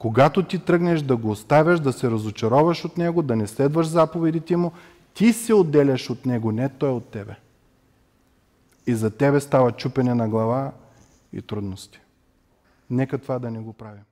Когато 0.00 0.42
ти 0.42 0.58
тръгнеш 0.58 1.02
да 1.02 1.16
го 1.16 1.30
оставяш, 1.30 1.80
да 1.80 1.92
се 1.92 2.10
разочароваш 2.10 2.84
от 2.84 2.98
Него, 2.98 3.22
да 3.22 3.36
не 3.36 3.46
следваш 3.46 3.86
заповедите 3.86 4.56
Му, 4.56 4.72
ти 5.14 5.32
се 5.32 5.54
отделяш 5.54 6.10
от 6.10 6.26
Него, 6.26 6.52
не 6.52 6.68
Той 6.68 6.90
от 6.90 7.04
тебе. 7.04 7.36
И 8.86 8.94
за 8.94 9.10
тебе 9.10 9.40
става 9.40 9.72
чупене 9.72 10.14
на 10.14 10.28
глава 10.28 10.72
и 11.32 11.42
трудности. 11.42 12.00
Нека 12.90 13.18
това 13.18 13.38
да 13.38 13.50
не 13.50 13.58
го 13.58 13.72
правим. 13.72 14.02